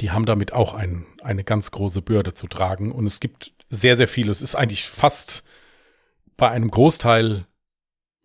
die 0.00 0.10
haben 0.10 0.26
damit 0.26 0.52
auch 0.52 0.74
ein, 0.74 1.06
eine 1.22 1.44
ganz 1.44 1.70
große 1.70 2.02
Bürde 2.02 2.34
zu 2.34 2.48
tragen. 2.48 2.90
Und 2.90 3.06
es 3.06 3.20
gibt 3.20 3.54
sehr, 3.70 3.96
sehr 3.96 4.08
viele. 4.08 4.32
Es 4.32 4.42
ist 4.42 4.56
eigentlich 4.56 4.84
fast 4.84 5.44
bei 6.36 6.50
einem 6.50 6.70
Großteil 6.70 7.46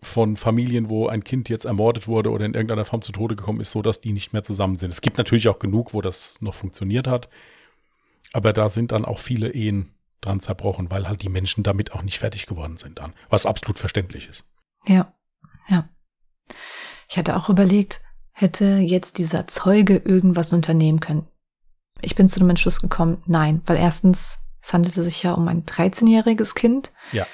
von 0.02 0.38
Familien, 0.38 0.90
wo 0.90 1.08
ein 1.08 1.24
Kind 1.24 1.50
jetzt 1.50 1.66
ermordet 1.66 2.08
wurde 2.08 2.32
oder 2.32 2.46
in 2.46 2.54
irgendeiner 2.54 2.86
Form 2.86 3.02
zu 3.02 3.12
Tode 3.12 3.36
gekommen 3.36 3.60
ist, 3.60 3.72
so 3.72 3.82
dass 3.82 4.00
die 4.00 4.14
nicht 4.14 4.32
mehr 4.32 4.44
zusammen 4.44 4.76
sind. 4.76 4.92
Es 4.92 5.02
gibt 5.02 5.18
natürlich 5.18 5.50
auch 5.50 5.60
genug, 5.60 5.94
wo 5.94 6.02
das 6.02 6.36
noch 6.40 6.54
funktioniert 6.54 7.08
hat. 7.08 7.30
Aber 8.32 8.54
da 8.54 8.70
sind 8.70 8.92
dann 8.92 9.06
auch 9.06 9.20
viele 9.20 9.54
Ehen 9.54 9.94
dran 10.22 10.40
zerbrochen, 10.40 10.92
weil 10.92 11.08
halt 11.08 11.22
die 11.22 11.30
Menschen 11.30 11.64
damit 11.64 11.94
auch 11.94 12.04
nicht 12.04 12.20
fertig 12.20 12.46
geworden 12.46 12.78
sind 12.78 13.00
dann, 13.00 13.14
was 13.30 13.46
absolut 13.46 13.80
verständlich 13.80 14.30
ist. 14.30 14.44
Ja, 14.86 15.14
ja. 15.68 15.90
Ich 17.10 17.18
hatte 17.18 17.36
auch 17.36 17.50
überlegt, 17.50 18.02
hätte 18.32 18.78
jetzt 18.78 19.18
dieser 19.18 19.48
Zeuge 19.48 19.98
irgendwas 19.98 20.54
unternehmen 20.54 21.00
können. 21.00 21.28
Ich 22.02 22.16
bin 22.16 22.30
zu 22.30 22.40
dem 22.40 22.50
Entschluss 22.50 22.80
gekommen, 22.80 23.22
nein, 23.26 23.62
weil 23.66 23.78
erstens, 23.78 24.40
es 24.62 24.74
handelte 24.74 25.04
sich 25.04 25.24
ja 25.24 25.34
um 25.34 25.48
ein 25.48 25.66
13-jähriges 25.66 26.56
Kind. 26.56 26.92
Ja. 27.12 27.26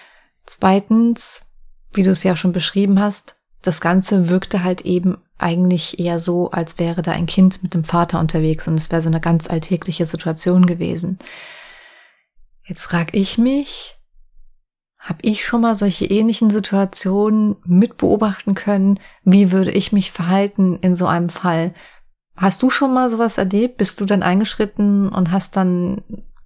Zweitens, 0.45 1.44
wie 1.95 2.03
du 2.03 2.11
es 2.11 2.23
ja 2.23 2.35
schon 2.35 2.51
beschrieben 2.51 2.99
hast, 2.99 3.35
das 3.61 3.81
Ganze 3.81 4.29
wirkte 4.29 4.63
halt 4.63 4.81
eben 4.81 5.17
eigentlich 5.37 5.99
eher 5.99 6.19
so, 6.19 6.51
als 6.51 6.79
wäre 6.79 7.01
da 7.01 7.11
ein 7.11 7.25
Kind 7.25 7.63
mit 7.63 7.73
dem 7.73 7.83
Vater 7.83 8.19
unterwegs 8.19 8.67
und 8.67 8.77
es 8.77 8.91
wäre 8.91 9.01
so 9.01 9.09
eine 9.09 9.19
ganz 9.19 9.49
alltägliche 9.49 10.05
Situation 10.05 10.65
gewesen. 10.65 11.17
Jetzt 12.65 12.85
frag 12.85 13.15
ich 13.15 13.37
mich, 13.37 13.97
habe 14.97 15.19
ich 15.21 15.45
schon 15.45 15.61
mal 15.61 15.75
solche 15.75 16.05
ähnlichen 16.05 16.49
Situationen 16.49 17.57
mit 17.63 17.97
beobachten 17.97 18.55
können? 18.55 18.99
Wie 19.23 19.51
würde 19.51 19.71
ich 19.71 19.91
mich 19.91 20.11
verhalten 20.11 20.79
in 20.81 20.95
so 20.95 21.05
einem 21.05 21.29
Fall? 21.29 21.73
Hast 22.35 22.63
du 22.63 22.69
schon 22.69 22.93
mal 22.93 23.09
sowas 23.09 23.37
erlebt? 23.37 23.77
Bist 23.77 24.01
du 24.01 24.05
dann 24.05 24.23
eingeschritten 24.23 25.09
und 25.09 25.31
hast 25.31 25.55
dann 25.55 26.01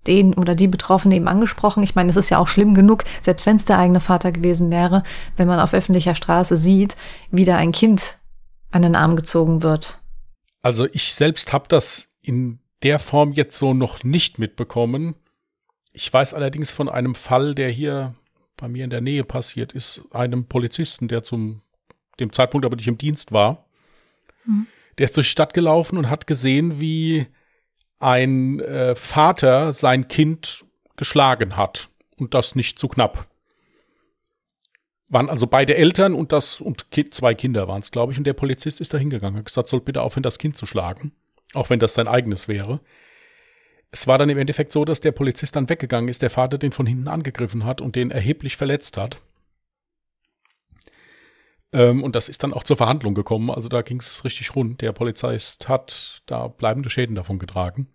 den 0.07 0.33
oder 0.33 0.55
die 0.55 0.67
Betroffenen 0.67 1.17
eben 1.17 1.27
angesprochen? 1.27 1.83
Ich 1.83 1.95
meine, 1.95 2.09
es 2.09 2.15
ist 2.15 2.29
ja 2.29 2.37
auch 2.37 2.47
schlimm 2.47 2.73
genug, 2.73 3.03
selbst 3.21 3.45
wenn 3.45 3.55
es 3.55 3.65
der 3.65 3.77
eigene 3.77 3.99
Vater 3.99 4.31
gewesen 4.31 4.71
wäre, 4.71 5.03
wenn 5.37 5.47
man 5.47 5.59
auf 5.59 5.73
öffentlicher 5.73 6.15
Straße 6.15 6.57
sieht, 6.57 6.95
wie 7.31 7.45
da 7.45 7.57
ein 7.57 7.71
Kind 7.71 8.19
an 8.71 8.81
den 8.81 8.95
Arm 8.95 9.15
gezogen 9.15 9.63
wird. 9.63 9.99
Also 10.61 10.87
ich 10.91 11.13
selbst 11.13 11.53
habe 11.53 11.67
das 11.67 12.07
in 12.21 12.59
der 12.83 12.99
Form 12.99 13.33
jetzt 13.33 13.57
so 13.57 13.73
noch 13.73 14.03
nicht 14.03 14.39
mitbekommen. 14.39 15.15
Ich 15.91 16.11
weiß 16.11 16.33
allerdings 16.33 16.71
von 16.71 16.89
einem 16.89 17.15
Fall, 17.15 17.55
der 17.55 17.69
hier 17.69 18.15
bei 18.57 18.67
mir 18.67 18.83
in 18.83 18.89
der 18.89 19.01
Nähe 19.01 19.23
passiert 19.23 19.73
ist, 19.73 20.01
einem 20.11 20.45
Polizisten, 20.45 21.07
der 21.07 21.23
zum 21.23 21.61
dem 22.19 22.33
Zeitpunkt 22.33 22.65
aber 22.65 22.75
nicht 22.75 22.87
im 22.87 22.97
Dienst 22.97 23.31
war. 23.31 23.65
Mhm. 24.45 24.67
Der 24.97 25.05
ist 25.05 25.15
durch 25.15 25.27
die 25.27 25.31
Stadt 25.31 25.53
gelaufen 25.53 25.97
und 25.97 26.09
hat 26.09 26.27
gesehen, 26.27 26.81
wie 26.81 27.27
ein 27.99 28.59
äh, 28.59 28.95
Vater 28.95 29.73
sein 29.73 30.07
Kind 30.07 30.65
geschlagen 30.95 31.57
hat 31.57 31.89
und 32.17 32.33
das 32.33 32.55
nicht 32.55 32.79
zu 32.79 32.87
knapp. 32.87 33.27
Waren 35.07 35.29
also 35.29 35.47
beide 35.47 35.75
Eltern 35.75 36.13
und 36.13 36.31
das 36.31 36.61
und 36.61 36.91
kind, 36.91 37.13
zwei 37.13 37.33
Kinder 37.33 37.67
waren 37.67 37.79
es, 37.79 37.91
glaube 37.91 38.11
ich. 38.11 38.17
Und 38.17 38.25
der 38.25 38.33
Polizist 38.33 38.79
ist 38.79 38.93
da 38.93 38.97
hingegangen, 38.97 39.39
hat 39.39 39.45
gesagt, 39.45 39.67
soll 39.67 39.81
bitte 39.81 40.01
aufhören, 40.01 40.23
das 40.23 40.37
Kind 40.37 40.55
zu 40.55 40.65
schlagen, 40.65 41.11
auch 41.53 41.69
wenn 41.69 41.79
das 41.79 41.95
sein 41.95 42.07
eigenes 42.07 42.47
wäre 42.47 42.79
es 43.91 44.07
war 44.07 44.17
dann 44.17 44.29
im 44.29 44.37
Endeffekt 44.37 44.71
so, 44.71 44.85
dass 44.85 45.01
der 45.01 45.11
Polizist 45.11 45.55
dann 45.55 45.69
weggegangen 45.69 46.09
ist, 46.09 46.21
der 46.21 46.29
Vater 46.29 46.57
den 46.57 46.71
von 46.71 46.85
hinten 46.85 47.07
angegriffen 47.07 47.65
hat 47.65 47.81
und 47.81 47.95
den 47.95 48.11
erheblich 48.11 48.55
verletzt 48.55 48.97
hat. 48.97 49.21
Ähm, 51.71 52.03
und 52.03 52.15
das 52.15 52.29
ist 52.29 52.43
dann 52.43 52.53
auch 52.53 52.63
zur 52.63 52.77
Verhandlung 52.77 53.13
gekommen. 53.13 53.51
Also 53.51 53.69
da 53.69 53.81
ging 53.81 53.99
es 53.99 54.23
richtig 54.23 54.55
rund. 54.55 54.81
Der 54.81 54.91
Polizist 54.91 55.69
hat 55.69 56.21
da 56.25 56.47
bleibende 56.47 56.89
Schäden 56.89 57.15
davon 57.15 57.39
getragen. 57.39 57.87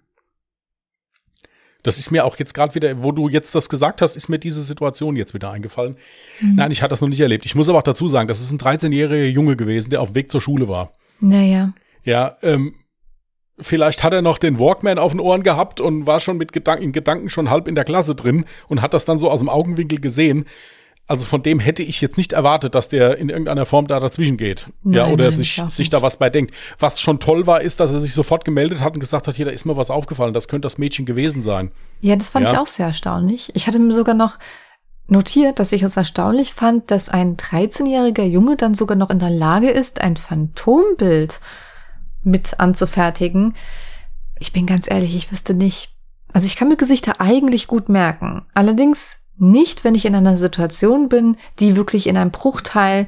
Das 1.83 1.99
ist 1.99 2.11
mir 2.11 2.25
auch 2.25 2.39
jetzt 2.39 2.55
gerade 2.55 2.75
wieder, 2.75 3.03
wo 3.03 3.13
du 3.13 3.29
jetzt 3.29 3.55
das 3.55 3.69
gesagt 3.69 4.01
hast, 4.01 4.17
ist 4.17 4.29
mir 4.29 4.39
diese 4.39 4.63
Situation 4.63 5.17
jetzt 5.17 5.35
wieder 5.35 5.51
eingefallen. 5.51 5.97
Mhm. 6.41 6.55
Nein, 6.57 6.71
ich 6.71 6.83
hatte 6.83 6.91
das 6.91 7.03
noch 7.03 7.09
nicht 7.09 7.21
erlebt. 7.21 7.45
Ich 7.45 7.55
muss 7.55 7.69
aber 7.69 7.79
auch 7.79 7.83
dazu 7.83 8.09
sagen, 8.09 8.27
das 8.27 8.41
ist 8.41 8.51
ein 8.53 8.59
13-jähriger 8.59 9.27
Junge 9.27 9.55
gewesen, 9.55 9.91
der 9.91 10.01
auf 10.01 10.15
Weg 10.15 10.33
zur 10.33 10.41
Schule 10.41 10.67
war. 10.67 10.93
Naja. 11.21 11.75
Ja, 12.03 12.39
ähm, 12.43 12.75
vielleicht 13.59 14.03
hat 14.03 14.15
er 14.15 14.23
noch 14.23 14.39
den 14.39 14.59
Walkman 14.59 14.99
auf 14.99 15.13
den 15.13 15.21
Ohren 15.21 15.43
gehabt 15.43 15.81
und 15.81 16.07
war 16.07 16.21
schon 16.21 16.39
mit 16.39 16.53
Gedanken, 16.53 16.85
in 16.85 16.93
Gedanken 16.93 17.29
schon 17.29 17.51
halb 17.51 17.69
in 17.69 17.75
der 17.75 17.85
Klasse 17.85 18.15
drin 18.15 18.47
und 18.69 18.81
hat 18.81 18.95
das 18.95 19.05
dann 19.05 19.19
so 19.19 19.31
aus 19.31 19.41
dem 19.41 19.51
Augenwinkel 19.51 20.01
gesehen. 20.01 20.47
Also 21.07 21.27
von 21.27 21.43
dem 21.43 21.61
hätte 21.61 21.83
ich 21.83 22.01
jetzt 22.01 22.17
nicht 22.17 22.33
erwartet, 22.33 22.75
dass 22.75 22.89
der 22.89 23.19
in 23.19 23.29
irgendeiner 23.29 23.67
Form 23.67 23.87
da 23.87 24.01
dazwischen 24.01 24.39
geht. 24.39 24.69
Nein, 24.83 24.95
ja, 24.95 25.07
oder 25.07 25.25
nein, 25.25 25.35
sich, 25.35 25.63
sich 25.69 25.91
da 25.91 26.01
was 26.01 26.17
bei 26.17 26.31
denkt. 26.31 26.55
Was 26.79 26.99
schon 26.99 27.21
toll 27.21 27.47
war, 27.47 27.61
ist, 27.61 27.79
dass 27.79 27.93
er 27.93 28.01
sich 28.01 28.15
sofort 28.15 28.47
gemeldet 28.47 28.81
hat 28.81 28.95
und 28.95 29.01
gesagt 29.01 29.29
hat, 29.29 29.37
hier, 29.37 29.45
da 29.45 29.51
ist 29.51 29.67
mir 29.67 29.77
was 29.77 29.91
aufgefallen, 29.91 30.33
das 30.33 30.49
könnte 30.49 30.65
das 30.65 30.79
Mädchen 30.79 31.05
gewesen 31.05 31.43
sein. 31.43 31.73
Ja, 32.01 32.17
das 32.17 32.31
fand 32.31 32.47
ja. 32.47 32.53
ich 32.53 32.59
auch 32.59 32.67
sehr 32.67 32.87
erstaunlich. 32.87 33.51
Ich 33.55 33.67
hatte 33.67 33.79
mir 33.79 33.95
sogar 33.95 34.15
noch 34.15 34.39
notiert, 35.07 35.59
dass 35.59 35.73
ich 35.73 35.83
es 35.83 35.99
erstaunlich 35.99 36.55
fand, 36.55 36.91
dass 36.91 37.11
ein 37.11 37.37
13-jähriger 37.37 38.25
Junge 38.25 38.57
dann 38.57 38.75
sogar 38.75 38.97
noch 38.97 39.11
in 39.11 39.19
der 39.19 39.31
Lage 39.31 39.69
ist, 39.69 40.01
ein 40.01 40.17
Phantombild 40.17 41.41
mit 42.23 42.59
anzufertigen. 42.61 43.55
Ich 44.41 44.55
bin 44.55 44.65
ganz 44.65 44.91
ehrlich, 44.91 45.15
ich 45.15 45.31
wüsste 45.31 45.53
nicht. 45.53 45.91
Also 46.33 46.47
ich 46.47 46.57
kann 46.57 46.69
mir 46.69 46.77
Gesichter 46.77 47.21
eigentlich 47.21 47.67
gut 47.67 47.91
merken. 47.91 48.47
Allerdings 48.55 49.19
nicht, 49.37 49.85
wenn 49.85 49.95
ich 49.95 50.07
in 50.07 50.15
einer 50.15 50.37
Situation 50.37 51.09
bin, 51.09 51.37
die 51.59 51.77
wirklich 51.77 52.07
in 52.07 52.17
einem 52.17 52.31
Bruchteil 52.31 53.07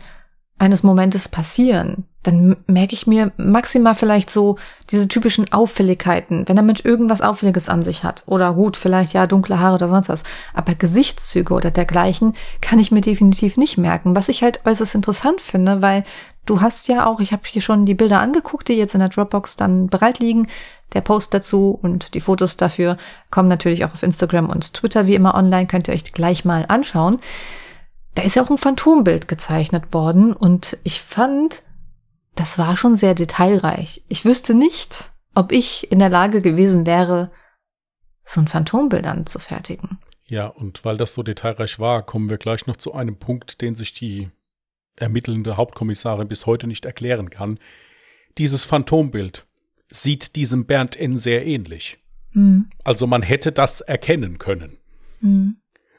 eines 0.58 0.82
Momentes 0.82 1.28
passieren. 1.28 2.04
Dann 2.22 2.56
merke 2.66 2.94
ich 2.94 3.06
mir 3.06 3.30
maximal 3.36 3.94
vielleicht 3.94 4.30
so 4.30 4.56
diese 4.90 5.06
typischen 5.06 5.52
Auffälligkeiten, 5.52 6.48
wenn 6.48 6.56
der 6.56 6.64
Mensch 6.64 6.84
irgendwas 6.84 7.20
Auffälliges 7.20 7.68
an 7.68 7.82
sich 7.82 8.04
hat. 8.04 8.24
Oder 8.26 8.54
gut, 8.54 8.76
vielleicht 8.76 9.12
ja 9.12 9.26
dunkle 9.26 9.60
Haare 9.60 9.76
oder 9.76 9.88
sonst 9.88 10.08
was. 10.08 10.22
Aber 10.54 10.74
Gesichtszüge 10.74 11.54
oder 11.54 11.70
dergleichen 11.70 12.34
kann 12.60 12.78
ich 12.78 12.90
mir 12.90 13.02
definitiv 13.02 13.56
nicht 13.56 13.78
merken. 13.78 14.16
Was 14.16 14.28
ich 14.28 14.42
halt 14.42 14.60
äußerst 14.64 14.94
interessant 14.94 15.40
finde, 15.40 15.82
weil 15.82 16.04
du 16.46 16.60
hast 16.60 16.88
ja 16.88 17.06
auch, 17.06 17.20
ich 17.20 17.32
habe 17.32 17.42
hier 17.46 17.62
schon 17.62 17.86
die 17.86 17.94
Bilder 17.94 18.20
angeguckt, 18.20 18.68
die 18.68 18.74
jetzt 18.74 18.94
in 18.94 19.00
der 19.00 19.10
Dropbox 19.10 19.56
dann 19.56 19.88
bereit 19.88 20.18
liegen. 20.18 20.48
Der 20.92 21.00
Post 21.00 21.34
dazu 21.34 21.78
und 21.80 22.14
die 22.14 22.20
Fotos 22.20 22.56
dafür 22.56 22.96
kommen 23.30 23.48
natürlich 23.48 23.84
auch 23.84 23.92
auf 23.92 24.02
Instagram 24.02 24.48
und 24.48 24.74
Twitter 24.74 25.06
wie 25.06 25.14
immer 25.14 25.34
online, 25.34 25.66
könnt 25.66 25.88
ihr 25.88 25.94
euch 25.94 26.12
gleich 26.12 26.44
mal 26.44 26.64
anschauen. 26.68 27.20
Da 28.14 28.22
ist 28.22 28.36
ja 28.36 28.42
auch 28.42 28.50
ein 28.50 28.58
Phantombild 28.58 29.28
gezeichnet 29.28 29.92
worden 29.92 30.32
und 30.32 30.78
ich 30.84 31.02
fand, 31.02 31.64
das 32.34 32.58
war 32.58 32.76
schon 32.76 32.96
sehr 32.96 33.14
detailreich. 33.14 34.04
Ich 34.08 34.24
wüsste 34.24 34.54
nicht, 34.54 35.12
ob 35.34 35.52
ich 35.52 35.90
in 35.92 35.98
der 35.98 36.08
Lage 36.08 36.40
gewesen 36.40 36.86
wäre, 36.86 37.30
so 38.24 38.40
ein 38.40 38.48
Phantombild 38.48 39.06
anzufertigen. 39.06 39.98
Ja, 40.28 40.46
und 40.46 40.84
weil 40.84 40.96
das 40.96 41.14
so 41.14 41.22
detailreich 41.22 41.78
war, 41.78 42.02
kommen 42.02 42.28
wir 42.28 42.38
gleich 42.38 42.66
noch 42.66 42.76
zu 42.76 42.94
einem 42.94 43.16
Punkt, 43.16 43.60
den 43.60 43.74
sich 43.74 43.92
die 43.92 44.30
ermittelnde 44.96 45.56
Hauptkommissarin 45.56 46.26
bis 46.26 46.46
heute 46.46 46.66
nicht 46.66 46.84
erklären 46.84 47.30
kann. 47.30 47.60
Dieses 48.38 48.64
Phantombild 48.64 49.45
sieht 49.90 50.36
diesem 50.36 50.66
Bernd 50.66 50.96
N. 50.96 51.18
sehr 51.18 51.46
ähnlich. 51.46 51.98
Mhm. 52.32 52.68
Also 52.84 53.06
man 53.06 53.22
hätte 53.22 53.52
das 53.52 53.80
erkennen 53.80 54.38
können. 54.38 54.78
Mhm. 55.20 55.56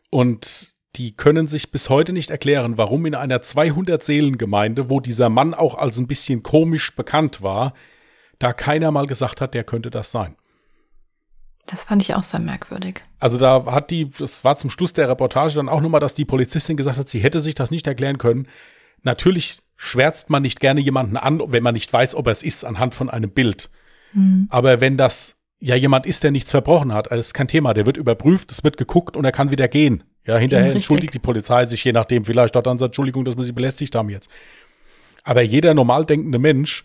Und 0.10 0.76
die 0.96 1.16
können 1.16 1.48
sich 1.48 1.72
bis 1.72 1.90
heute 1.90 2.12
nicht 2.12 2.32
erklären, 2.32 2.78
warum 2.78 3.06
in 3.06 3.16
einer 3.16 3.38
200-Seelen-Gemeinde, 3.38 4.90
wo 4.90 5.00
dieser 5.00 5.30
Mann 5.30 5.54
auch 5.54 5.76
als 5.76 5.98
ein 5.98 6.08
bisschen 6.08 6.44
komisch 6.44 6.96
bekannt 6.96 7.42
war, 7.42 7.74
da 8.40 8.54
keiner 8.54 8.92
mal 8.92 9.08
gesagt 9.08 9.42
hat, 9.42 9.54
der 9.54 9.64
könnte 9.64 9.90
das 9.90 10.12
sein. 10.12 10.36
Das 11.68 11.84
fand 11.84 12.02
ich 12.02 12.16
auch 12.16 12.24
sehr 12.24 12.40
merkwürdig. 12.40 13.04
Also 13.20 13.38
da 13.38 13.66
hat 13.66 13.92
die, 13.92 14.10
das 14.10 14.44
war 14.44 14.58
zum 14.58 14.70
Schluss 14.70 14.94
der 14.94 15.10
Reportage 15.10 15.56
dann 15.56 15.70
auch 15.70 15.82
nochmal, 15.82 16.00
dass 16.00 16.16
die 16.16 16.26
Polizistin 16.26 16.78
gesagt 16.78 16.98
hat, 16.98 17.10
sie 17.10 17.20
hätte 17.20 17.42
sich 17.42 17.56
das 17.56 17.72
nicht 17.72 17.86
erklären 17.86 18.18
können. 18.18 18.48
Natürlich 19.04 19.60
schwärzt 19.76 20.30
man 20.30 20.42
nicht 20.42 20.60
gerne 20.60 20.80
jemanden 20.80 21.18
an, 21.18 21.42
wenn 21.48 21.64
man 21.64 21.74
nicht 21.74 21.92
weiß, 21.92 22.16
ob 22.16 22.28
er 22.28 22.32
es 22.32 22.42
ist, 22.42 22.64
anhand 22.64 22.96
von 22.96 23.10
einem 23.10 23.30
Bild. 23.30 23.70
Mhm. 24.14 24.48
Aber 24.50 24.82
wenn 24.82 24.98
das 24.98 25.36
ja 25.60 25.76
jemand 25.76 26.06
ist, 26.06 26.24
der 26.24 26.32
nichts 26.32 26.52
verbrochen 26.52 26.94
hat, 26.94 27.12
das 27.12 27.28
ist 27.28 27.34
kein 27.34 27.48
Thema. 27.48 27.74
Der 27.74 27.86
wird 27.86 27.98
überprüft, 27.98 28.52
es 28.52 28.64
wird 28.64 28.78
geguckt 28.78 29.16
und 29.16 29.26
er 29.26 29.32
kann 29.32 29.52
wieder 29.52 29.68
gehen. 29.68 30.04
Ja, 30.26 30.38
hinterher 30.38 30.74
entschuldigt 30.74 31.14
die 31.14 31.20
Polizei 31.20 31.66
sich, 31.66 31.84
je 31.84 31.94
nachdem, 31.94 32.26
vielleicht 32.26 32.56
hat 32.56 32.68
dann 32.68 32.78
sagt, 32.78 32.90
Entschuldigung, 32.90 33.24
dass 33.24 33.38
wir 33.38 33.44
sie 33.44 33.54
belästigt 33.54 33.96
haben 33.96 34.10
jetzt. 34.10 34.30
Aber 35.24 35.42
jeder 35.42 35.74
normal 35.74 36.06
denkende 36.06 36.38
Mensch 36.38 36.84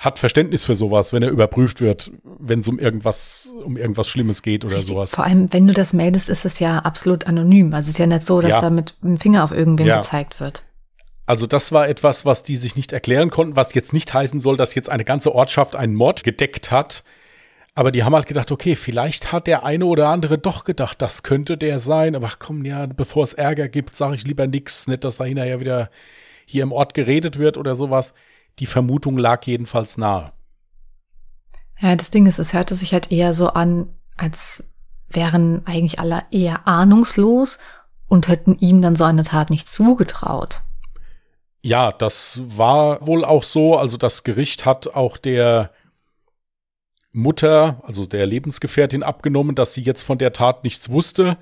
hat 0.00 0.18
Verständnis 0.18 0.64
für 0.64 0.74
sowas, 0.74 1.12
wenn 1.12 1.22
er 1.22 1.28
überprüft 1.28 1.82
wird, 1.82 2.10
wenn 2.24 2.60
es 2.60 2.68
um 2.68 2.78
irgendwas, 2.78 3.52
um 3.62 3.76
irgendwas 3.76 4.08
Schlimmes 4.08 4.40
geht 4.40 4.64
oder 4.64 4.76
Richtig. 4.76 4.94
sowas. 4.94 5.10
Vor 5.10 5.24
allem, 5.24 5.52
wenn 5.52 5.66
du 5.66 5.74
das 5.74 5.92
meldest, 5.92 6.30
ist 6.30 6.46
es 6.46 6.58
ja 6.58 6.78
absolut 6.78 7.26
anonym. 7.26 7.74
Also 7.74 7.88
es 7.88 7.90
ist 7.90 7.98
ja 7.98 8.06
nicht 8.06 8.26
so, 8.26 8.40
dass 8.40 8.50
ja. 8.50 8.60
da 8.62 8.70
mit 8.70 8.96
dem 9.02 9.18
Finger 9.18 9.44
auf 9.44 9.52
irgendwen 9.52 9.86
ja. 9.86 9.98
gezeigt 9.98 10.40
wird. 10.40 10.64
Also 11.30 11.46
das 11.46 11.70
war 11.70 11.88
etwas, 11.88 12.24
was 12.24 12.42
die 12.42 12.56
sich 12.56 12.74
nicht 12.74 12.90
erklären 12.90 13.30
konnten, 13.30 13.54
was 13.54 13.72
jetzt 13.72 13.92
nicht 13.92 14.12
heißen 14.12 14.40
soll, 14.40 14.56
dass 14.56 14.74
jetzt 14.74 14.90
eine 14.90 15.04
ganze 15.04 15.32
Ortschaft 15.32 15.76
einen 15.76 15.94
Mord 15.94 16.24
gedeckt 16.24 16.72
hat. 16.72 17.04
Aber 17.76 17.92
die 17.92 18.02
haben 18.02 18.16
halt 18.16 18.26
gedacht, 18.26 18.50
okay, 18.50 18.74
vielleicht 18.74 19.30
hat 19.30 19.46
der 19.46 19.64
eine 19.64 19.86
oder 19.86 20.08
andere 20.08 20.38
doch 20.38 20.64
gedacht, 20.64 21.00
das 21.00 21.22
könnte 21.22 21.56
der 21.56 21.78
sein. 21.78 22.16
Aber 22.16 22.32
komm, 22.36 22.64
ja, 22.64 22.86
bevor 22.86 23.22
es 23.22 23.34
Ärger 23.34 23.68
gibt, 23.68 23.94
sage 23.94 24.16
ich 24.16 24.24
lieber 24.24 24.48
nichts. 24.48 24.88
Nicht, 24.88 25.04
dass 25.04 25.18
da 25.18 25.24
hinterher 25.24 25.60
wieder 25.60 25.90
hier 26.46 26.64
im 26.64 26.72
Ort 26.72 26.94
geredet 26.94 27.38
wird 27.38 27.56
oder 27.56 27.76
sowas. 27.76 28.12
Die 28.58 28.66
Vermutung 28.66 29.16
lag 29.16 29.44
jedenfalls 29.44 29.98
nahe. 29.98 30.32
Ja, 31.78 31.94
das 31.94 32.10
Ding 32.10 32.26
ist, 32.26 32.40
es 32.40 32.54
hörte 32.54 32.74
sich 32.74 32.92
halt 32.92 33.12
eher 33.12 33.34
so 33.34 33.50
an, 33.50 33.94
als 34.16 34.64
wären 35.06 35.62
eigentlich 35.64 36.00
alle 36.00 36.24
eher 36.32 36.66
ahnungslos 36.66 37.60
und 38.08 38.26
hätten 38.26 38.56
ihm 38.58 38.82
dann 38.82 38.96
so 38.96 39.04
eine 39.04 39.22
Tat 39.22 39.50
nicht 39.50 39.68
zugetraut. 39.68 40.62
Ja, 41.62 41.92
das 41.92 42.40
war 42.56 43.06
wohl 43.06 43.24
auch 43.24 43.42
so. 43.42 43.76
Also 43.76 43.96
das 43.96 44.24
Gericht 44.24 44.64
hat 44.64 44.88
auch 44.88 45.16
der 45.16 45.70
Mutter, 47.12 47.82
also 47.84 48.06
der 48.06 48.26
Lebensgefährtin, 48.26 49.02
abgenommen, 49.02 49.54
dass 49.54 49.74
sie 49.74 49.82
jetzt 49.82 50.02
von 50.02 50.18
der 50.18 50.32
Tat 50.32 50.64
nichts 50.64 50.90
wusste. 50.90 51.36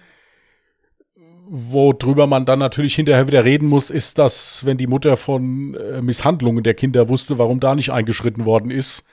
Worüber 1.50 2.26
man 2.26 2.46
dann 2.46 2.59
natürlich 2.59 2.94
hinterher 2.94 3.26
wieder 3.26 3.44
reden 3.44 3.68
muss, 3.68 3.90
ist, 3.90 4.18
dass, 4.18 4.66
wenn 4.66 4.76
die 4.76 4.87
Mutter 4.87 5.16
von 5.16 5.74
äh, 5.74 6.02
Misshandlungen 6.02 6.62
der 6.62 6.74
Kinder 6.74 7.09
wusste, 7.09 7.38
warum 7.38 7.61
da 7.61 7.74
nicht 7.74 7.90
eingeschritten 7.90 8.44
worden 8.44 8.70
ist. 8.70 9.04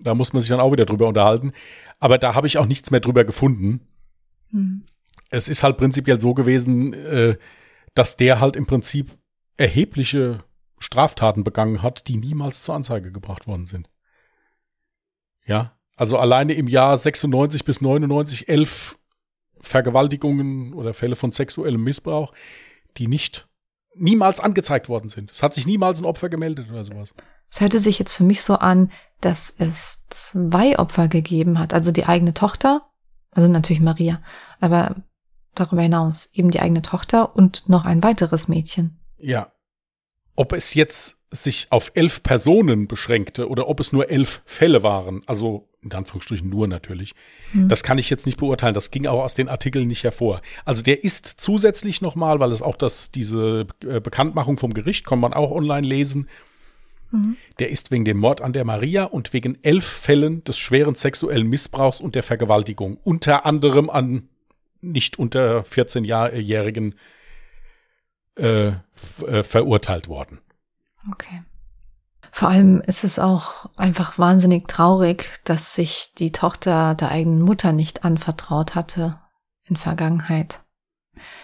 Da 0.00 0.14
muss 0.14 0.32
man 0.32 0.40
sich 0.40 0.50
dann 0.50 0.60
auch 0.60 0.72
wieder 0.72 0.84
drüber 0.84 1.06
unterhalten. 1.06 1.52
Aber 2.00 2.18
da 2.18 2.34
habe 2.34 2.46
ich 2.46 2.58
auch 2.58 2.66
nichts 2.66 2.90
mehr 2.90 3.00
drüber 3.00 3.24
gefunden. 3.24 3.80
Mhm. 4.50 4.84
Es 5.30 5.48
ist 5.48 5.62
halt 5.62 5.78
prinzipiell 5.78 6.20
so 6.20 6.34
gewesen, 6.34 6.92
äh, 6.92 7.36
dass 7.94 8.16
der 8.16 8.40
halt 8.40 8.56
im 8.56 8.66
Prinzip 8.66 9.10
erhebliche 9.62 10.38
Straftaten 10.80 11.44
begangen 11.44 11.82
hat, 11.82 12.08
die 12.08 12.16
niemals 12.16 12.64
zur 12.64 12.74
Anzeige 12.74 13.12
gebracht 13.12 13.46
worden 13.46 13.66
sind. 13.66 13.88
Ja, 15.46 15.78
also 15.96 16.18
alleine 16.18 16.54
im 16.54 16.66
Jahr 16.66 16.96
96 16.96 17.64
bis 17.64 17.80
99 17.80 18.48
elf 18.48 18.98
Vergewaltigungen 19.60 20.74
oder 20.74 20.92
Fälle 20.92 21.14
von 21.14 21.30
sexuellem 21.30 21.84
Missbrauch, 21.84 22.32
die 22.96 23.06
nicht 23.06 23.48
niemals 23.94 24.40
angezeigt 24.40 24.88
worden 24.88 25.08
sind. 25.08 25.30
Es 25.30 25.44
hat 25.44 25.54
sich 25.54 25.64
niemals 25.64 26.00
ein 26.00 26.06
Opfer 26.06 26.28
gemeldet 26.28 26.68
oder 26.68 26.82
sowas. 26.82 27.14
Es 27.48 27.60
hörte 27.60 27.78
sich 27.78 28.00
jetzt 28.00 28.14
für 28.14 28.24
mich 28.24 28.42
so 28.42 28.56
an, 28.56 28.90
dass 29.20 29.54
es 29.58 30.04
zwei 30.08 30.76
Opfer 30.78 31.06
gegeben 31.06 31.60
hat. 31.60 31.72
Also 31.72 31.92
die 31.92 32.06
eigene 32.06 32.34
Tochter, 32.34 32.90
also 33.30 33.48
natürlich 33.48 33.82
Maria, 33.82 34.20
aber 34.58 34.96
darüber 35.54 35.82
hinaus 35.82 36.28
eben 36.32 36.50
die 36.50 36.60
eigene 36.60 36.82
Tochter 36.82 37.36
und 37.36 37.68
noch 37.68 37.84
ein 37.84 38.02
weiteres 38.02 38.48
Mädchen. 38.48 38.98
Ja. 39.22 39.52
Ob 40.36 40.52
es 40.52 40.74
jetzt 40.74 41.16
sich 41.30 41.68
auf 41.70 41.92
elf 41.94 42.22
Personen 42.22 42.88
beschränkte 42.88 43.48
oder 43.48 43.68
ob 43.68 43.80
es 43.80 43.92
nur 43.92 44.10
elf 44.10 44.42
Fälle 44.44 44.82
waren, 44.82 45.22
also 45.26 45.68
in 45.82 45.92
Anführungsstrichen 45.92 46.48
nur 46.48 46.68
natürlich, 46.68 47.14
hm. 47.52 47.68
das 47.68 47.82
kann 47.82 47.98
ich 47.98 48.10
jetzt 48.10 48.26
nicht 48.26 48.38
beurteilen. 48.38 48.74
Das 48.74 48.90
ging 48.90 49.06
auch 49.06 49.22
aus 49.22 49.34
den 49.34 49.48
Artikeln 49.48 49.88
nicht 49.88 50.04
hervor. 50.04 50.42
Also 50.64 50.82
der 50.82 51.02
ist 51.02 51.26
zusätzlich 51.26 52.02
nochmal, 52.02 52.38
weil 52.38 52.52
es 52.52 52.62
auch 52.62 52.76
das, 52.76 53.10
diese 53.10 53.66
äh, 53.82 54.00
Bekanntmachung 54.00 54.58
vom 54.58 54.74
Gericht, 54.74 55.06
kann 55.06 55.18
man 55.18 55.32
auch 55.32 55.50
online 55.50 55.86
lesen. 55.86 56.28
Mhm. 57.10 57.36
Der 57.58 57.70
ist 57.70 57.90
wegen 57.90 58.04
dem 58.04 58.18
Mord 58.18 58.40
an 58.42 58.52
der 58.52 58.64
Maria 58.64 59.04
und 59.04 59.32
wegen 59.32 59.58
elf 59.62 59.84
Fällen 59.84 60.44
des 60.44 60.58
schweren 60.58 60.94
sexuellen 60.94 61.48
Missbrauchs 61.48 62.00
und 62.00 62.14
der 62.14 62.22
Vergewaltigung, 62.22 62.98
unter 63.02 63.46
anderem 63.46 63.90
an 63.90 64.28
nicht 64.80 65.18
unter 65.18 65.62
14-jährigen 65.62 66.96
äh, 68.36 68.72
äh, 69.26 69.42
verurteilt 69.42 70.08
worden. 70.08 70.40
Okay. 71.10 71.42
Vor 72.30 72.48
allem 72.48 72.80
ist 72.80 73.04
es 73.04 73.18
auch 73.18 73.66
einfach 73.76 74.18
wahnsinnig 74.18 74.66
traurig, 74.66 75.32
dass 75.44 75.74
sich 75.74 76.14
die 76.16 76.32
Tochter 76.32 76.94
der 76.94 77.10
eigenen 77.10 77.42
Mutter 77.42 77.72
nicht 77.72 78.04
anvertraut 78.04 78.74
hatte 78.74 79.20
in 79.64 79.76
Vergangenheit. 79.76 80.62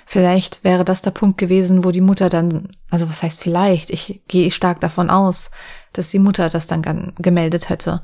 Vielleicht 0.06 0.64
wäre 0.64 0.86
das 0.86 1.02
der 1.02 1.10
Punkt 1.10 1.36
gewesen, 1.36 1.84
wo 1.84 1.90
die 1.90 2.00
Mutter 2.00 2.30
dann, 2.30 2.68
also 2.90 3.06
was 3.08 3.22
heißt 3.22 3.38
vielleicht, 3.38 3.90
ich 3.90 4.22
gehe 4.28 4.50
stark 4.50 4.80
davon 4.80 5.10
aus, 5.10 5.50
dass 5.92 6.08
die 6.08 6.18
Mutter 6.18 6.48
das 6.48 6.66
dann 6.66 7.12
gemeldet 7.18 7.68
hätte. 7.68 8.02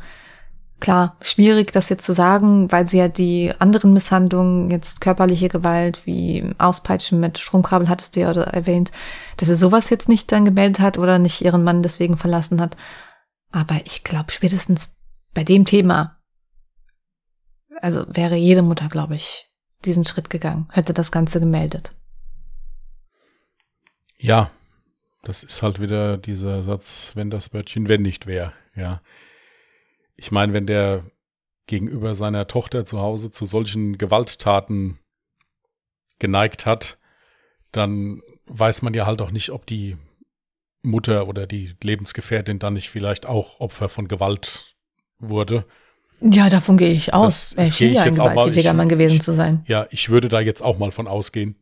Klar, 0.85 1.17
schwierig, 1.23 1.73
das 1.73 1.89
jetzt 1.89 2.05
zu 2.05 2.13
sagen, 2.13 2.71
weil 2.71 2.87
sie 2.87 2.99
ja 2.99 3.09
die 3.09 3.55
anderen 3.59 3.95
Misshandlungen, 3.95 4.71
jetzt 4.71 5.01
körperliche 5.01 5.49
Gewalt 5.49 6.05
wie 6.05 6.45
Auspeitschen 6.59 7.21
mit 7.21 7.39
Stromkabel 7.39 7.89
hattest 7.89 8.15
du 8.17 8.21
ja 8.21 8.33
erwähnt, 8.33 8.93
dass 9.39 9.49
sie 9.49 9.57
sowas 9.57 9.89
jetzt 9.89 10.11
nicht 10.11 10.31
dann 10.31 10.45
gemeldet 10.45 10.81
hat 10.81 10.99
oder 10.99 11.19
nicht 11.19 11.41
ihren 11.41 11.65
Mann 11.65 11.83
deswegen 11.83 12.19
verlassen 12.19 12.61
hat. 12.61 12.77
Aber 13.51 13.81
ich 13.87 14.05
glaube, 14.05 14.31
spätestens 14.31 14.95
bei 15.33 15.43
dem 15.43 15.65
Thema, 15.65 16.19
also 17.81 18.05
wäre 18.09 18.37
jede 18.37 18.61
Mutter, 18.61 18.89
glaube 18.89 19.15
ich, 19.15 19.47
diesen 19.87 20.05
Schritt 20.05 20.29
gegangen, 20.29 20.69
hätte 20.71 20.93
das 20.93 21.11
Ganze 21.11 21.41
gemeldet. 21.41 21.95
Ja, 24.19 24.51
das 25.23 25.45
ist 25.45 25.63
halt 25.63 25.81
wieder 25.81 26.19
dieser 26.19 26.63
Satz, 26.63 27.13
wenn 27.15 27.31
das 27.31 27.55
Wörtchen 27.55 27.89
wenn 27.89 28.03
nicht 28.03 28.27
wäre, 28.27 28.53
ja. 28.77 29.01
Ich 30.17 30.31
meine, 30.31 30.53
wenn 30.53 30.67
der 30.67 31.05
gegenüber 31.67 32.15
seiner 32.15 32.47
Tochter 32.47 32.87
zu 32.87 33.01
Hause 33.01 33.31
zu 33.31 33.47
solchen 33.47 33.99
Gewalttaten 33.99 34.99
geneigt 36.19 36.67
hat, 36.67 36.99
dann 37.73 38.23
weiß 38.47 38.83
man 38.83 38.95
ja 38.95 39.07
halt 39.07 39.21
auch 39.23 39.31
nicht, 39.31 39.51
ob 39.51 39.67
die 39.67 39.97
Mutter 40.83 41.27
oder 41.29 41.47
die 41.47 41.75
Lebensgefährtin 41.83 42.59
dann 42.59 42.75
nicht 42.75 42.91
vielleicht 42.91 43.27
auch 43.27 43.59
Opfer 43.61 43.89
von 43.89 44.07
Gewalt 44.07 44.77
wurde. 45.19 45.65
Ja, 46.21 46.49
davon 46.49 46.77
gehe 46.77 46.93
ich 46.93 47.13
aus. 47.13 47.55
Das 47.57 47.65
er 47.65 47.71
schien 47.73 47.95
ja 47.95 48.03
ein 48.03 48.15
gewalttätiger 48.15 48.75
Mann 48.75 48.89
gewesen 48.89 49.17
ich- 49.17 49.23
zu 49.23 49.35
sein. 49.35 49.65
Ja, 49.67 49.87
ich 49.91 50.11
würde 50.11 50.29
da 50.29 50.41
jetzt 50.41 50.63
auch 50.63 50.79
mal 50.79 50.93
von 50.93 51.09
ausgehen. 51.09 51.57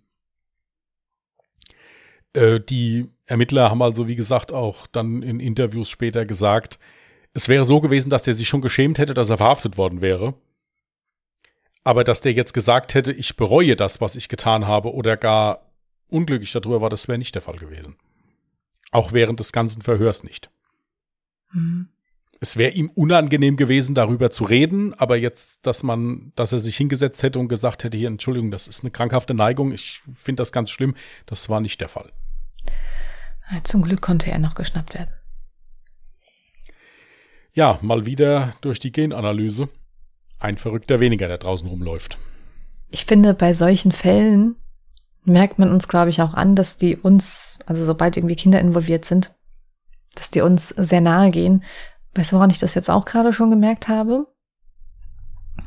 Äh, 2.35 2.61
die 2.61 3.09
Ermittler 3.27 3.71
haben 3.71 3.83
also, 3.83 4.09
wie 4.09 4.17
gesagt, 4.17 4.53
auch 4.53 4.87
dann 4.87 5.23
in 5.23 5.41
Interviews 5.41 5.89
später 5.89 6.27
gesagt, 6.27 6.79
es 7.35 7.49
wäre 7.49 7.65
so 7.65 7.81
gewesen, 7.81 8.11
dass 8.11 8.25
der 8.25 8.35
sich 8.35 8.49
schon 8.49 8.61
geschämt 8.61 8.99
hätte, 8.99 9.15
dass 9.15 9.31
er 9.31 9.39
verhaftet 9.39 9.77
worden 9.77 10.01
wäre. 10.01 10.35
Aber 11.85 12.05
dass 12.05 12.21
der 12.21 12.33
jetzt 12.33 12.53
gesagt 12.53 12.95
hätte, 12.95 13.13
ich 13.13 13.37
bereue 13.37 13.75
das, 13.75 14.01
was 14.01 14.17
ich 14.17 14.29
getan 14.29 14.67
habe, 14.67 14.93
oder 14.95 15.17
gar 15.17 15.73
unglücklich 16.09 16.53
darüber 16.53 16.81
war, 16.81 16.91
das 16.91 17.09
wäre 17.09 17.19
nicht 17.19 17.35
der 17.35 17.43
Fall 17.43 17.57
gewesen. 17.57 17.97
Auch 18.91 19.13
während 19.13 19.41
des 19.41 19.53
ganzen 19.53 19.83
Verhörs 19.83 20.23
nicht. 20.23 20.51
Mhm. 21.53 21.89
Es 22.39 22.57
wäre 22.57 22.73
ihm 22.73 22.91
unangenehm 22.91 23.57
gewesen, 23.57 23.95
darüber 23.95 24.31
zu 24.31 24.45
reden, 24.45 24.95
aber 24.95 25.17
jetzt, 25.17 25.65
dass 25.65 25.85
man, 25.85 26.33
dass 26.35 26.53
er 26.53 26.59
sich 26.59 26.77
hingesetzt 26.77 27.23
hätte 27.23 27.39
und 27.39 27.49
gesagt 27.49 27.85
hätte, 27.85 27.97
hier, 27.97 28.09
Entschuldigung, 28.09 28.51
das 28.51 28.67
ist 28.67 28.83
eine 28.83 28.91
krankhafte 28.91 29.33
Neigung, 29.33 29.73
ich 29.73 30.03
finde 30.13 30.41
das 30.41 30.51
ganz 30.51 30.71
schlimm, 30.71 30.97
das 31.25 31.49
war 31.49 31.61
nicht 31.61 31.81
der 31.81 31.89
Fall. 31.89 32.13
Zum 33.63 33.83
Glück 33.83 34.01
konnte 34.01 34.31
er 34.31 34.41
noch 34.41 34.55
geschnappt 34.55 34.95
werden. 34.95 35.13
Ja, 37.55 37.79
mal 37.83 38.07
wieder 38.07 38.55
durch 38.63 38.79
die 38.79 38.93
Genanalyse. 38.93 39.69
Ein 40.39 40.57
Verrückter 40.57 41.01
weniger, 41.01 41.29
der 41.29 41.39
draußen 41.39 41.69
rumläuft. 41.69 42.19
Ich 42.91 43.05
finde, 43.05 43.35
bei 43.35 43.53
solchen 43.55 43.93
Fällen 43.93 44.57
merkt 45.25 45.59
man 45.59 45.71
uns, 45.71 45.87
glaube 45.87 46.11
ich, 46.11 46.23
auch 46.23 46.35
an, 46.35 46.57
dass 46.57 46.79
die 46.79 46.97
uns, 46.97 47.59
also 47.67 47.85
sobald 47.85 48.17
irgendwie 48.17 48.37
Kinder 48.37 48.61
involviert 48.61 49.05
sind, 49.05 49.35
dass 50.15 50.31
die 50.31 50.41
uns 50.41 50.71
sehr 50.71 51.01
nahe 51.01 51.31
gehen. 51.31 51.63
Weißt 52.15 52.33
du, 52.33 52.37
woran 52.37 52.51
ich 52.51 52.59
das 52.59 52.75
jetzt 52.75 52.91
auch 52.91 53.05
gerade 53.05 53.33
schon 53.33 53.51
gemerkt 53.51 53.89
habe? 53.89 54.27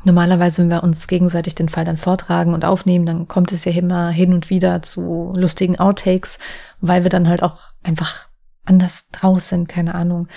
Normalerweise, 0.04 0.62
wenn 0.62 0.70
wir 0.70 0.82
uns 0.82 1.08
gegenseitig 1.08 1.54
den 1.54 1.68
Fall 1.68 1.84
dann 1.84 1.96
vortragen 1.96 2.52
und 2.52 2.64
aufnehmen, 2.64 3.06
dann 3.06 3.28
kommt 3.28 3.52
es 3.52 3.64
ja 3.64 3.72
immer 3.72 4.10
hin 4.10 4.34
und 4.34 4.50
wieder 4.50 4.82
zu 4.82 5.32
lustigen 5.34 5.78
Outtakes, 5.78 6.38
weil 6.80 7.04
wir 7.04 7.10
dann 7.10 7.28
halt 7.28 7.42
auch 7.42 7.60
einfach 7.82 8.28
anders 8.64 9.10
draus 9.10 9.48
sind, 9.48 9.68
keine 9.68 9.94
Ahnung. 9.94 10.28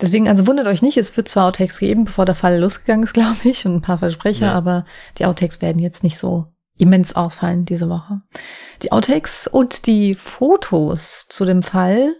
Deswegen, 0.00 0.28
also 0.28 0.46
wundert 0.46 0.66
euch 0.66 0.82
nicht, 0.82 0.96
es 0.96 1.16
wird 1.16 1.28
zwar 1.28 1.46
Outtakes 1.46 1.78
geben, 1.78 2.04
bevor 2.04 2.24
der 2.24 2.34
Fall 2.34 2.58
losgegangen 2.58 3.04
ist, 3.04 3.14
glaube 3.14 3.36
ich, 3.44 3.64
und 3.66 3.76
ein 3.76 3.82
paar 3.82 3.98
Versprecher, 3.98 4.46
Ja. 4.46 4.54
aber 4.54 4.84
die 5.18 5.24
Outtakes 5.26 5.62
werden 5.62 5.78
jetzt 5.80 6.02
nicht 6.02 6.18
so 6.18 6.46
immens 6.76 7.14
ausfallen 7.14 7.64
diese 7.64 7.88
Woche. 7.88 8.20
Die 8.82 8.90
Outtakes 8.90 9.46
und 9.46 9.86
die 9.86 10.14
Fotos 10.16 11.26
zu 11.28 11.44
dem 11.44 11.62
Fall 11.62 12.14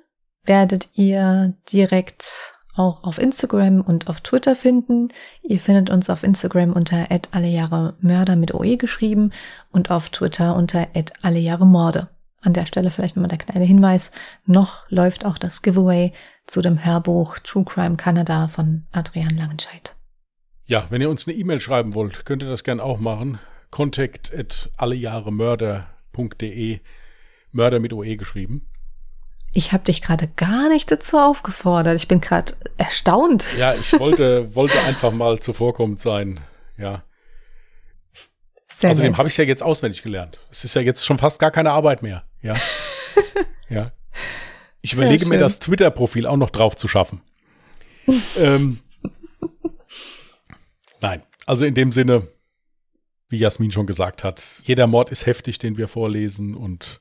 werdet 0.44 0.90
ihr 0.94 1.54
direkt 1.72 2.54
auch 2.76 3.04
auf 3.04 3.18
Instagram 3.18 3.80
und 3.80 4.08
auf 4.08 4.20
Twitter 4.20 4.54
finden. 4.56 5.08
Ihr 5.42 5.60
findet 5.60 5.90
uns 5.90 6.10
auf 6.10 6.22
Instagram 6.22 6.72
unter 6.72 7.06
@allejahremörder 7.32 8.36
mit 8.36 8.52
OE 8.54 8.76
geschrieben 8.76 9.32
und 9.70 9.90
auf 9.90 10.10
Twitter 10.10 10.54
unter 10.56 10.86
@allejahremorde. 11.22 12.08
An 12.44 12.52
der 12.52 12.66
Stelle 12.66 12.90
vielleicht 12.90 13.16
nochmal 13.16 13.30
der 13.30 13.38
kleine 13.38 13.64
Hinweis. 13.64 14.10
Noch 14.44 14.84
läuft 14.90 15.24
auch 15.24 15.38
das 15.38 15.62
Giveaway 15.62 16.12
zu 16.46 16.60
dem 16.60 16.84
Hörbuch 16.84 17.38
True 17.38 17.64
Crime 17.64 17.96
Canada 17.96 18.48
von 18.48 18.84
Adrian 18.92 19.34
Langenscheidt. 19.34 19.96
Ja, 20.66 20.84
wenn 20.90 21.00
ihr 21.00 21.08
uns 21.08 21.26
eine 21.26 21.34
E-Mail 21.36 21.60
schreiben 21.60 21.94
wollt, 21.94 22.26
könnt 22.26 22.42
ihr 22.42 22.50
das 22.50 22.62
gern 22.62 22.80
auch 22.80 23.00
machen. 23.00 23.38
Kontakt 23.70 24.30
at 24.32 24.70
allejahremörder.de 24.76 26.80
Mörder 27.50 27.80
mit 27.80 27.94
OE 27.94 28.16
geschrieben. 28.16 28.68
Ich 29.54 29.72
habe 29.72 29.84
dich 29.84 30.02
gerade 30.02 30.28
gar 30.36 30.68
nicht 30.68 30.90
dazu 30.90 31.16
aufgefordert. 31.16 31.96
Ich 31.96 32.08
bin 32.08 32.20
gerade 32.20 32.52
erstaunt. 32.76 33.54
Ja, 33.56 33.72
ich 33.74 33.98
wollte, 33.98 34.54
wollte 34.56 34.78
einfach 34.80 35.12
mal 35.12 35.38
zuvorkommend 35.38 36.02
sein. 36.02 36.38
Ja. 36.76 37.04
Sehr 38.68 38.90
Außerdem 38.90 39.18
habe 39.18 39.28
ich 39.28 39.36
ja 39.36 39.44
jetzt 39.44 39.62
auswendig 39.62 40.02
gelernt. 40.02 40.40
Es 40.50 40.64
ist 40.64 40.74
ja 40.74 40.82
jetzt 40.82 41.04
schon 41.04 41.18
fast 41.18 41.38
gar 41.38 41.50
keine 41.50 41.70
Arbeit 41.70 42.02
mehr. 42.02 42.24
Ja. 42.42 42.54
ja. 43.68 43.92
Ich 44.80 44.90
Sehr 44.90 44.98
überlege 44.98 45.26
mir 45.26 45.38
das 45.38 45.58
Twitter-Profil 45.60 46.26
auch 46.26 46.36
noch 46.36 46.50
drauf 46.50 46.76
zu 46.76 46.88
schaffen. 46.88 47.20
ähm, 48.38 48.80
nein. 51.00 51.22
Also 51.46 51.64
in 51.64 51.74
dem 51.74 51.92
Sinne, 51.92 52.26
wie 53.28 53.38
Jasmin 53.38 53.70
schon 53.70 53.86
gesagt 53.86 54.24
hat, 54.24 54.62
jeder 54.64 54.86
Mord 54.86 55.10
ist 55.10 55.26
heftig, 55.26 55.58
den 55.58 55.76
wir 55.76 55.88
vorlesen 55.88 56.54
und 56.54 57.00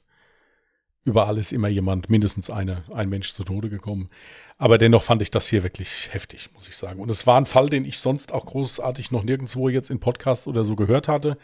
überall 1.04 1.38
ist 1.38 1.52
immer 1.52 1.68
jemand, 1.68 2.10
mindestens 2.10 2.50
eine, 2.50 2.84
ein 2.94 3.10
Mensch 3.10 3.34
zu 3.34 3.44
Tode 3.44 3.70
gekommen. 3.70 4.10
Aber 4.58 4.78
dennoch 4.78 5.04
fand 5.04 5.22
ich 5.22 5.32
das 5.32 5.48
hier 5.48 5.63
wirklich 5.63 6.13
heftig, 6.13 6.50
muss 6.54 6.68
ich 6.68 6.78
sagen. 6.78 7.02
Und 7.02 7.10
es 7.10 7.28
war 7.28 7.38
ein 7.38 7.46
Fall, 7.46 7.68
den 7.68 7.86
ich 7.86 8.00
sonst 8.00 8.32
auch 8.32 8.46
großartig 8.46 9.12
noch 9.12 9.24
nirgendwo 9.24 9.70
jetzt 9.70 9.89
in 9.89 10.00
Podcasts 10.00 10.48
oder 10.48 10.63
so 10.63 10.76
gehört 10.76 11.08
hatte. 11.08 11.38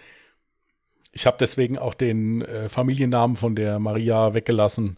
Ich 1.11 1.25
habe 1.25 1.37
deswegen 1.39 1.77
auch 1.77 1.93
den 1.93 2.41
äh, 2.41 2.69
Familiennamen 2.69 3.35
von 3.35 3.55
der 3.55 3.79
Maria 3.79 4.33
weggelassen. 4.33 4.97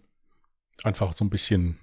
Einfach 0.83 1.13
so 1.13 1.23
ein 1.23 1.29
bisschen 1.29 1.79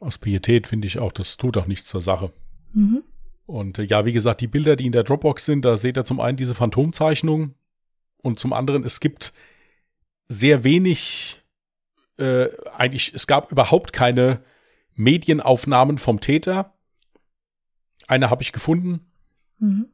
aus 0.00 0.18
Pietät 0.18 0.66
finde 0.66 0.86
ich 0.86 0.98
auch, 0.98 1.12
das 1.12 1.36
tut 1.36 1.56
auch 1.56 1.66
nichts 1.66 1.88
zur 1.88 2.02
Sache. 2.02 2.32
Mhm. 2.74 3.02
Und 3.46 3.78
äh, 3.78 3.84
ja, 3.84 4.04
wie 4.04 4.12
gesagt, 4.12 4.40
die 4.40 4.48
Bilder, 4.48 4.76
die 4.76 4.86
in 4.86 4.92
der 4.92 5.04
Dropbox 5.04 5.44
sind, 5.44 5.64
da 5.64 5.76
seht 5.76 5.96
ihr 5.96 6.04
zum 6.04 6.20
einen 6.20 6.36
diese 6.36 6.54
Phantomzeichnung 6.54 7.54
und 8.22 8.38
zum 8.38 8.52
anderen, 8.52 8.84
es 8.84 9.00
gibt 9.00 9.32
sehr 10.28 10.64
wenig, 10.64 11.40
äh, 12.18 12.48
eigentlich, 12.74 13.12
es 13.14 13.26
gab 13.26 13.52
überhaupt 13.52 13.92
keine 13.92 14.40
Medienaufnahmen 14.94 15.98
vom 15.98 16.20
Täter. 16.20 16.74
Eine 18.06 18.30
habe 18.30 18.42
ich 18.42 18.52
gefunden. 18.52 19.00
Mhm. 19.58 19.88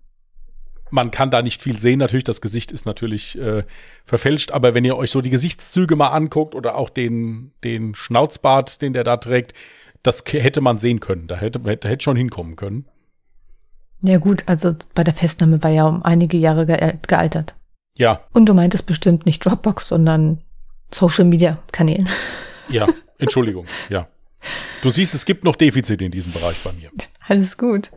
Man 0.91 1.11
kann 1.11 1.31
da 1.31 1.41
nicht 1.41 1.63
viel 1.63 1.79
sehen, 1.79 1.99
natürlich, 1.99 2.25
das 2.25 2.43
Gesicht 2.43 2.71
ist 2.71 2.85
natürlich 2.85 3.39
äh, 3.39 3.65
verfälscht, 4.05 4.51
aber 4.51 4.75
wenn 4.75 4.85
ihr 4.85 4.97
euch 4.97 5.11
so 5.11 5.23
die 5.23 5.31
Gesichtszüge 5.31 5.97
mal 5.97 6.09
anguckt 6.09 6.55
oder 6.55 6.77
auch 6.77 6.91
den, 6.91 7.53
den 7.65 7.95
Schnauzbart, 7.95 8.83
den 8.83 8.93
der 8.93 9.03
da 9.03 9.17
trägt, 9.17 9.55
das 10.03 10.23
hätte 10.27 10.61
man 10.61 10.77
sehen 10.77 11.01
können. 11.01 11.29
Da 11.29 11.37
hätte, 11.37 11.63
hätte, 11.65 11.89
hätte 11.89 12.05
schon 12.05 12.17
hinkommen 12.17 12.57
können. 12.57 12.87
Ja 14.03 14.19
gut, 14.19 14.43
also 14.47 14.75
bei 14.95 15.05
der 15.05 15.15
Festnahme 15.15 15.63
war 15.63 15.71
ja 15.71 15.87
um 15.87 16.03
einige 16.03 16.37
Jahre 16.37 16.67
ge 16.67 16.95
gealtert. 17.07 17.55
Ja, 17.97 18.21
Und 18.33 18.47
du 18.47 18.55
meintest 18.55 18.87
bestimmt 18.87 19.27
nicht 19.27 19.45
Dropbox, 19.45 19.89
sondern 19.89 20.39
Social 20.93 21.25
Media 21.25 21.59
Kanälen. 21.73 22.09
Ja, 22.69 22.87
Entschuldigung, 23.19 23.67
ja. 23.91 24.07
Du 24.83 24.89
siehst, 24.91 25.15
es 25.15 25.27
gibt 25.27 25.45
noch 25.45 25.57
Defizite 25.57 26.05
in 26.05 26.11
diesem 26.13 26.33
Bereich 26.33 26.57
bei 26.65 26.73
mir. 26.73 26.91
Alles 27.29 27.59
gut. 27.59 27.91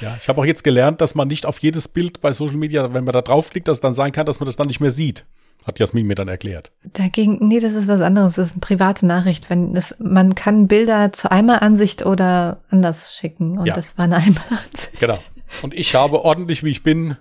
Ja, 0.00 0.18
ich 0.20 0.28
habe 0.28 0.40
auch 0.40 0.44
jetzt 0.44 0.64
gelernt, 0.64 1.00
dass 1.00 1.14
man 1.14 1.28
nicht 1.28 1.46
auf 1.46 1.58
jedes 1.60 1.88
Bild 1.88 2.20
bei 2.20 2.32
Social 2.32 2.56
Media, 2.56 2.92
wenn 2.92 3.04
man 3.04 3.12
da 3.12 3.22
draufklickt, 3.22 3.68
dass 3.68 3.78
es 3.78 3.80
dann 3.80 3.94
sein 3.94 4.12
kann, 4.12 4.26
dass 4.26 4.38
man 4.40 4.46
das 4.46 4.56
dann 4.56 4.66
nicht 4.66 4.80
mehr 4.80 4.90
sieht. 4.90 5.24
Hat 5.64 5.78
Jasmin 5.78 6.06
mir 6.06 6.14
dann 6.14 6.28
erklärt. 6.28 6.72
Dagegen, 6.84 7.38
nee, 7.48 7.58
das 7.60 7.74
ist 7.74 7.88
was 7.88 8.00
anderes. 8.00 8.34
Das 8.34 8.48
ist 8.48 8.52
eine 8.54 8.60
private 8.60 9.06
Nachricht. 9.06 9.48
Wenn 9.50 9.72
das, 9.74 9.94
man 9.98 10.34
kann 10.34 10.68
Bilder 10.68 11.12
zur 11.12 11.32
Einmalansicht 11.32 12.04
oder 12.04 12.60
anders 12.70 13.14
schicken. 13.16 13.56
Und 13.58 13.66
Ja. 13.66 13.74
das 13.74 13.96
war 13.98 14.04
eine 14.04 14.16
Einmalansicht. 14.18 15.00
Genau. 15.00 15.18
Und 15.62 15.74
ich 15.74 15.94
habe 15.94 16.22
ordentlich, 16.24 16.62
wie 16.64 16.70
ich 16.70 16.82
bin, 16.82 17.16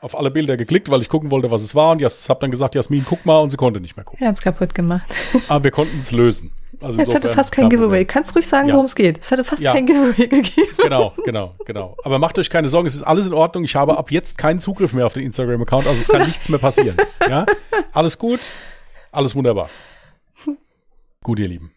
auf 0.00 0.16
alle 0.16 0.30
Bilder 0.30 0.56
geklickt, 0.56 0.88
weil 0.90 1.02
ich 1.02 1.08
gucken 1.08 1.30
wollte, 1.30 1.50
was 1.50 1.62
es 1.62 1.74
war. 1.74 1.92
Und 1.92 2.00
ich 2.02 2.28
habe 2.28 2.40
dann 2.40 2.50
gesagt, 2.50 2.74
Jasmin, 2.74 3.04
guck 3.08 3.24
mal. 3.26 3.38
Und 3.40 3.50
sie 3.50 3.56
konnte 3.56 3.80
nicht 3.80 3.96
mehr 3.96 4.04
gucken. 4.04 4.22
Er 4.22 4.28
hat's 4.30 4.40
kaputt 4.40 4.74
gemacht. 4.74 5.02
Aber 5.48 5.64
wir 5.64 5.70
konnten 5.70 5.98
es 5.98 6.10
lösen. 6.12 6.52
Also 6.80 6.98
Jetzt 6.98 7.14
hatte 7.14 7.28
fast 7.28 7.52
kein 7.52 7.68
Giveaway. 7.68 8.06
Kannst 8.06 8.34
ruhig 8.34 8.46
sagen, 8.46 8.68
Ja. 8.68 8.74
worum 8.74 8.86
es 8.86 8.94
geht. 8.94 9.18
Es 9.20 9.30
hatte 9.30 9.44
fast 9.44 9.62
Ja. 9.62 9.72
kein 9.72 9.84
Giveaway 9.84 10.26
gegeben. 10.28 10.68
Genau, 10.82 11.12
genau, 11.26 11.54
genau. 11.66 11.96
Aber 12.04 12.18
macht 12.18 12.38
euch 12.38 12.48
keine 12.48 12.68
Sorgen, 12.70 12.86
es 12.86 12.94
ist 12.94 13.02
alles 13.02 13.26
in 13.26 13.34
Ordnung. 13.34 13.64
Ich 13.64 13.76
habe 13.76 13.98
ab 13.98 14.10
jetzt 14.10 14.38
keinen 14.38 14.58
Zugriff 14.60 14.94
mehr 14.94 15.04
auf 15.04 15.12
den 15.12 15.24
Instagram-Account, 15.24 15.86
also 15.86 16.00
es 16.00 16.08
kann 16.08 16.26
nichts 16.26 16.48
mehr 16.48 16.58
passieren. 16.58 16.96
Ja? 17.28 17.44
Alles 17.92 18.18
gut, 18.18 18.40
alles 19.12 19.34
wunderbar. 19.34 19.68
Gut, 21.22 21.38
ihr 21.38 21.48
Lieben. 21.48 21.70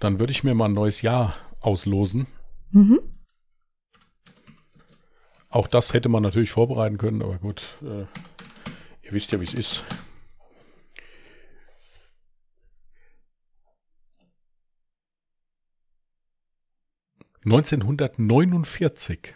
Dann 0.00 0.18
würde 0.18 0.32
ich 0.32 0.42
mir 0.42 0.54
mal 0.54 0.64
ein 0.64 0.72
neues 0.72 1.00
Jahr 1.02 1.34
auslosen. 1.60 2.26
Mhm. 2.72 2.98
Auch 5.50 5.66
das 5.66 5.94
hätte 5.94 6.08
man 6.08 6.22
natürlich 6.22 6.50
vorbereiten 6.50 6.98
können, 6.98 7.22
aber 7.22 7.38
gut, 7.38 7.78
äh, 7.82 8.04
ihr 9.02 9.12
wisst 9.12 9.32
ja, 9.32 9.40
wie 9.40 9.44
es 9.44 9.54
ist. 9.54 9.84
Neunzehnhundertneunundvierzig. 17.44 19.34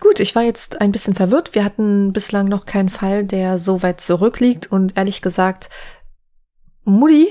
Gut, 0.00 0.18
ich 0.18 0.34
war 0.34 0.42
jetzt 0.42 0.80
ein 0.80 0.90
bisschen 0.90 1.14
verwirrt. 1.14 1.54
Wir 1.54 1.64
hatten 1.64 2.12
bislang 2.12 2.48
noch 2.48 2.66
keinen 2.66 2.88
Fall, 2.88 3.24
der 3.24 3.60
so 3.60 3.84
weit 3.84 4.00
zurückliegt 4.00 4.72
und 4.72 4.96
ehrlich 4.96 5.22
gesagt, 5.22 5.70
Mutti, 6.82 7.28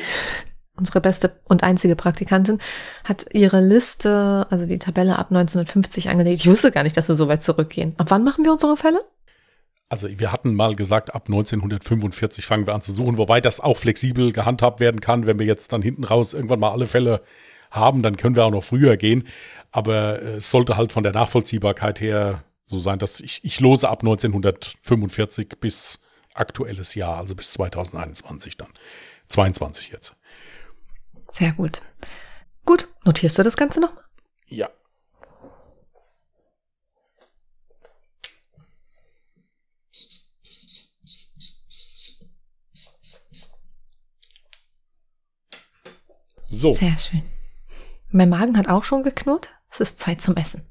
unsere 0.82 1.00
beste 1.00 1.32
und 1.46 1.64
einzige 1.64 1.96
Praktikantin, 1.96 2.60
hat 3.04 3.28
ihre 3.34 3.62
Liste, 3.62 4.46
also 4.50 4.66
die 4.66 4.80
Tabelle 4.80 5.18
ab 5.18 5.28
1950 5.30 6.10
angelegt. 6.10 6.42
Ich 6.42 6.48
wusste 6.48 6.72
gar 6.72 6.84
nicht, 6.84 6.98
dass 6.98 7.08
wir 7.08 7.16
so 7.16 7.28
weit 7.28 7.42
zurückgehen. 7.42 7.94
Ab 7.98 8.08
wann 8.10 8.24
machen 8.24 8.44
wir 8.44 8.52
unsere 8.52 8.76
Fälle? 8.76 9.00
Also 9.90 10.08
wir 10.10 10.32
hatten 10.32 10.56
mal 10.56 10.76
gesagt, 10.76 11.14
ab 11.14 11.26
1945 11.28 12.46
fangen 12.46 12.66
wir 12.66 12.74
an 12.74 12.82
zu 12.82 12.92
suchen, 12.92 13.18
wobei 13.18 13.42
das 13.42 13.60
auch 13.60 13.78
flexibel 13.78 14.32
gehandhabt 14.32 14.80
werden 14.80 15.02
kann. 15.02 15.26
Wenn 15.26 15.38
wir 15.38 15.46
jetzt 15.46 15.72
dann 15.74 15.82
hinten 15.82 16.04
raus 16.04 16.34
irgendwann 16.34 16.60
mal 16.60 16.72
alle 16.72 16.88
Fälle 16.88 17.22
haben, 17.70 18.02
dann 18.02 18.18
können 18.18 18.36
wir 18.36 18.46
auch 18.46 18.52
noch 18.52 18.64
früher 18.64 18.96
gehen. 18.98 19.28
Aber 19.72 20.22
es 20.22 20.50
sollte 20.50 20.78
halt 20.78 20.92
von 20.92 21.04
der 21.04 21.12
Nachvollziehbarkeit 21.12 22.02
her 22.02 22.44
so 22.66 22.80
sein, 22.80 23.00
dass 23.00 23.20
ich, 23.20 23.44
ich 23.44 23.60
lose 23.60 23.88
ab 23.88 24.02
1945 24.02 25.60
bis 25.60 26.00
aktuelles 26.34 26.96
Jahr, 26.96 27.18
also 27.18 27.36
bis 27.36 27.52
2021 27.52 28.58
dann. 28.58 28.70
22 29.28 29.90
jetzt. 29.90 30.16
Sehr 31.32 31.54
gut. 31.54 31.82
Gut, 32.66 32.90
notierst 33.06 33.38
du 33.38 33.44
das 33.44 33.56
Ganze 33.56 33.80
nochmal? 33.80 34.04
Ja. 34.48 34.70
So. 46.50 46.72
Sehr 46.72 46.98
schön. 46.98 47.24
Mein 48.10 48.28
Magen 48.28 48.58
hat 48.58 48.68
auch 48.68 48.84
schon 48.84 49.04
geknurrt. 49.04 49.50
Es 49.70 49.80
ist 49.80 50.00
Zeit 50.00 50.22
zum 50.22 50.36
Essen. 50.36 50.68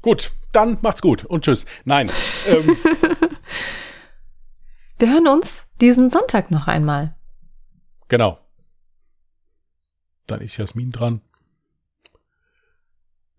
Gut, 0.00 0.32
dann 0.52 0.78
macht's 0.80 1.02
gut 1.02 1.26
und 1.26 1.44
tschüss. 1.44 1.66
Nein. 1.84 2.10
Ähm. 2.46 2.66
Wir 4.98 5.12
hören 5.12 5.28
uns 5.28 5.66
diesen 5.82 6.08
Sonntag 6.08 6.50
noch 6.50 6.66
einmal. 6.66 7.14
Genau. 8.08 8.39
Dann 10.30 10.40
ist 10.40 10.56
Jasmin 10.56 10.92
dran. 10.92 11.22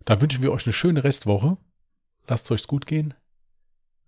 Dann 0.03 0.19
wünschen 0.19 0.43
wir 0.43 0.51
euch 0.51 0.65
eine 0.65 0.73
schöne 0.73 1.03
Restwoche. 1.03 1.57
Lasst 2.27 2.45
es 2.45 2.51
euch 2.51 2.67
gut 2.67 2.85
gehen. 2.85 3.13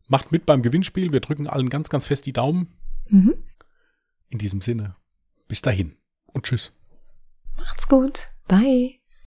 Macht 0.08 0.32
mit 0.32 0.46
beim 0.46 0.62
Gewinnspiel. 0.62 1.14
Wir 1.14 1.22
drücken 1.22 1.48
allen 1.48 1.70
ganz, 1.70 1.90
ganz 1.90 2.06
fest 2.06 2.26
die 2.26 2.34
Daumen. 2.34 2.74
Mhm. 3.08 3.36
In 4.30 4.38
diesem 4.38 4.62
Sinne, 4.62 4.96
bis 5.48 5.62
dahin 5.62 5.96
und 6.26 6.46
tschüss. 6.46 6.74
Macht's 7.56 7.88
gut. 7.88 8.30
Bye. 8.48 9.03